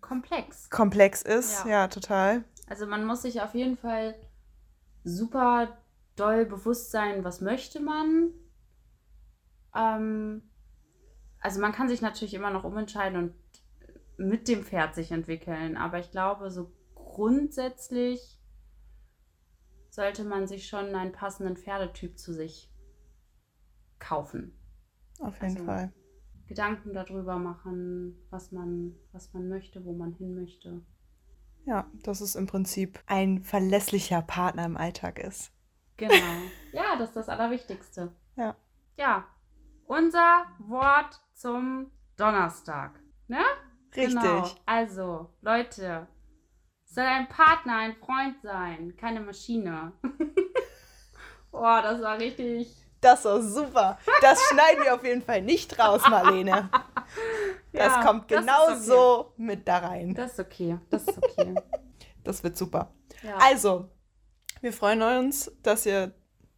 Komplex. 0.00 0.70
komplex 0.70 1.20
ist. 1.20 1.66
Ja. 1.66 1.70
Ja, 1.70 1.88
total. 1.88 2.44
Also 2.66 2.86
man 2.86 3.04
muss 3.04 3.20
sich 3.20 3.42
auf 3.42 3.54
jeden 3.54 3.76
Fall 3.76 4.14
super 5.04 5.76
doll 6.16 6.46
bewusst 6.46 6.90
sein, 6.90 7.24
was 7.24 7.42
möchte 7.42 7.80
man. 7.80 8.30
ähm, 9.74 10.48
also 11.40 11.60
man 11.60 11.72
kann 11.72 11.90
sich 11.90 12.00
natürlich 12.00 12.32
immer 12.32 12.50
noch 12.50 12.64
umentscheiden 12.64 13.18
und 13.18 13.34
mit 14.16 14.48
dem 14.48 14.64
Pferd 14.64 14.94
sich 14.94 15.10
entwickeln, 15.12 15.76
aber 15.76 15.98
ich 15.98 16.10
glaube, 16.10 16.50
so 16.50 16.72
grundsätzlich 16.94 18.40
sollte 19.90 20.24
man 20.24 20.46
sich 20.46 20.68
schon 20.68 20.94
einen 20.94 21.12
passenden 21.12 21.56
Pferdetyp 21.56 22.18
zu 22.18 22.32
sich 22.32 22.70
kaufen. 23.98 24.58
Auf 25.20 25.34
jeden 25.40 25.54
Also, 25.56 25.64
Fall. 25.64 25.92
Gedanken 26.46 26.92
darüber 26.92 27.38
machen, 27.38 28.16
was 28.30 28.52
man, 28.52 28.94
was 29.12 29.32
man 29.32 29.48
möchte, 29.48 29.84
wo 29.84 29.92
man 29.94 30.12
hin 30.12 30.34
möchte. 30.34 30.82
Ja, 31.64 31.90
dass 32.04 32.20
es 32.20 32.36
im 32.36 32.46
Prinzip 32.46 33.00
ein 33.06 33.42
verlässlicher 33.42 34.22
Partner 34.22 34.64
im 34.66 34.76
Alltag 34.76 35.18
ist. 35.18 35.50
Genau. 35.96 36.12
ja, 36.72 36.96
das 36.98 37.08
ist 37.08 37.16
das 37.16 37.28
Allerwichtigste. 37.28 38.12
Ja. 38.36 38.54
Ja, 38.96 39.26
unser 39.86 40.44
Wort 40.60 41.20
zum 41.32 41.90
Donnerstag. 42.16 43.00
Ne? 43.28 43.42
Richtig. 43.96 44.14
Genau. 44.22 44.48
Also, 44.66 45.30
Leute, 45.40 46.06
es 46.84 46.94
soll 46.94 47.04
ein 47.04 47.28
Partner, 47.28 47.76
ein 47.78 47.96
Freund 47.96 48.40
sein, 48.42 48.96
keine 48.96 49.20
Maschine. 49.20 49.92
Boah, 51.50 51.80
das 51.82 52.00
war 52.02 52.18
richtig. 52.18 52.74
Das 53.00 53.24
war 53.24 53.42
super. 53.42 53.98
Das 54.20 54.40
schneiden 54.50 54.82
wir 54.84 54.94
auf 54.94 55.04
jeden 55.04 55.22
Fall 55.22 55.42
nicht 55.42 55.78
raus, 55.78 56.02
Marlene. 56.08 56.68
Das 57.72 57.92
Ja, 57.94 58.02
kommt 58.04 58.30
das 58.30 58.40
genau 58.40 58.64
okay. 58.68 58.78
so 58.80 59.32
mit 59.36 59.68
da 59.68 59.78
rein. 59.78 60.14
Das 60.14 60.32
ist 60.32 60.40
okay. 60.40 60.78
Das 60.90 61.02
ist 61.06 61.18
okay. 61.18 61.54
Das 62.24 62.42
wird 62.42 62.56
super. 62.56 62.90
Ja. 63.22 63.36
Also, 63.36 63.90
wir 64.62 64.72
freuen 64.72 65.02
uns, 65.02 65.52
dass 65.62 65.86
ihr 65.86 66.12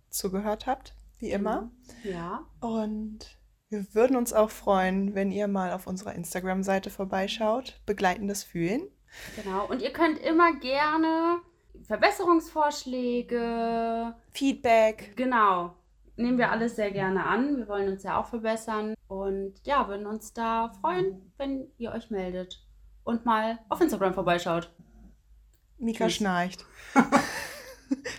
zugehört 0.09 0.67
habt, 0.67 0.95
wie 1.19 1.31
immer. 1.31 1.71
Ja. 2.05 2.47
Und 2.61 3.38
wir 3.71 3.95
würden 3.95 4.17
uns 4.17 4.33
auch 4.33 4.51
freuen, 4.51 5.15
wenn 5.15 5.31
ihr 5.31 5.47
mal 5.49 5.73
auf 5.73 5.87
unserer 5.87 6.15
Instagram-Seite 6.15 6.91
vorbeischaut. 6.91 7.81
Begleitendes 7.87 8.43
Fühlen. 8.45 8.83
Genau. 9.43 9.67
Und 9.67 9.83
ihr 9.83 9.93
könnt 9.93 10.19
immer 10.21 10.55
gerne 10.59 11.41
Verbesserungsvorschläge, 11.87 14.15
Feedback. 14.31 15.13
genau, 15.17 15.75
nehmen 16.17 16.39
wir 16.39 16.51
alles 16.51 16.77
sehr 16.77 16.91
gerne 16.91 17.25
an. 17.25 17.57
Wir 17.59 17.69
wollen 17.69 17.89
uns 17.89 18.03
ja 18.03 18.19
auch 18.21 18.27
verbessern 18.27 18.95
und 19.07 19.55
ja, 19.65 19.87
würden 19.89 20.07
uns 20.07 20.33
da 20.33 20.73
freuen, 20.81 21.33
wenn 21.39 21.69
ihr 21.79 21.93
euch 21.93 22.11
meldet 22.11 22.65
und 23.05 23.25
mal 23.25 23.59
auf 23.69 23.81
Instagram 23.81 24.15
vorbeischaut. 24.15 24.71
Mika 25.79 26.07
Tschüss. 26.07 26.17
schnarcht. 26.17 26.65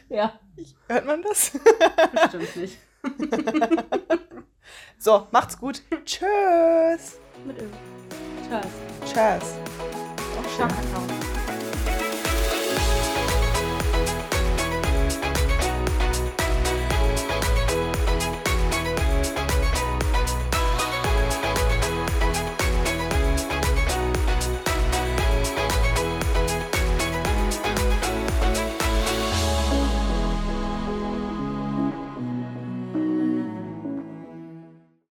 Ja, 0.10 0.40
Hört 0.88 1.06
man 1.06 1.22
das? 1.22 1.52
bestimmt 2.12 2.56
nicht. 2.56 2.80
So, 5.02 5.28
macht's 5.32 5.58
gut. 5.58 5.82
Tschüss. 6.04 7.20
Mit 7.46 7.58
Öl. 7.62 7.70
Tschüss. 8.42 8.68
Tschüss. 9.06 9.56
Ciao, 10.58 10.68
Kakao. 10.68 11.29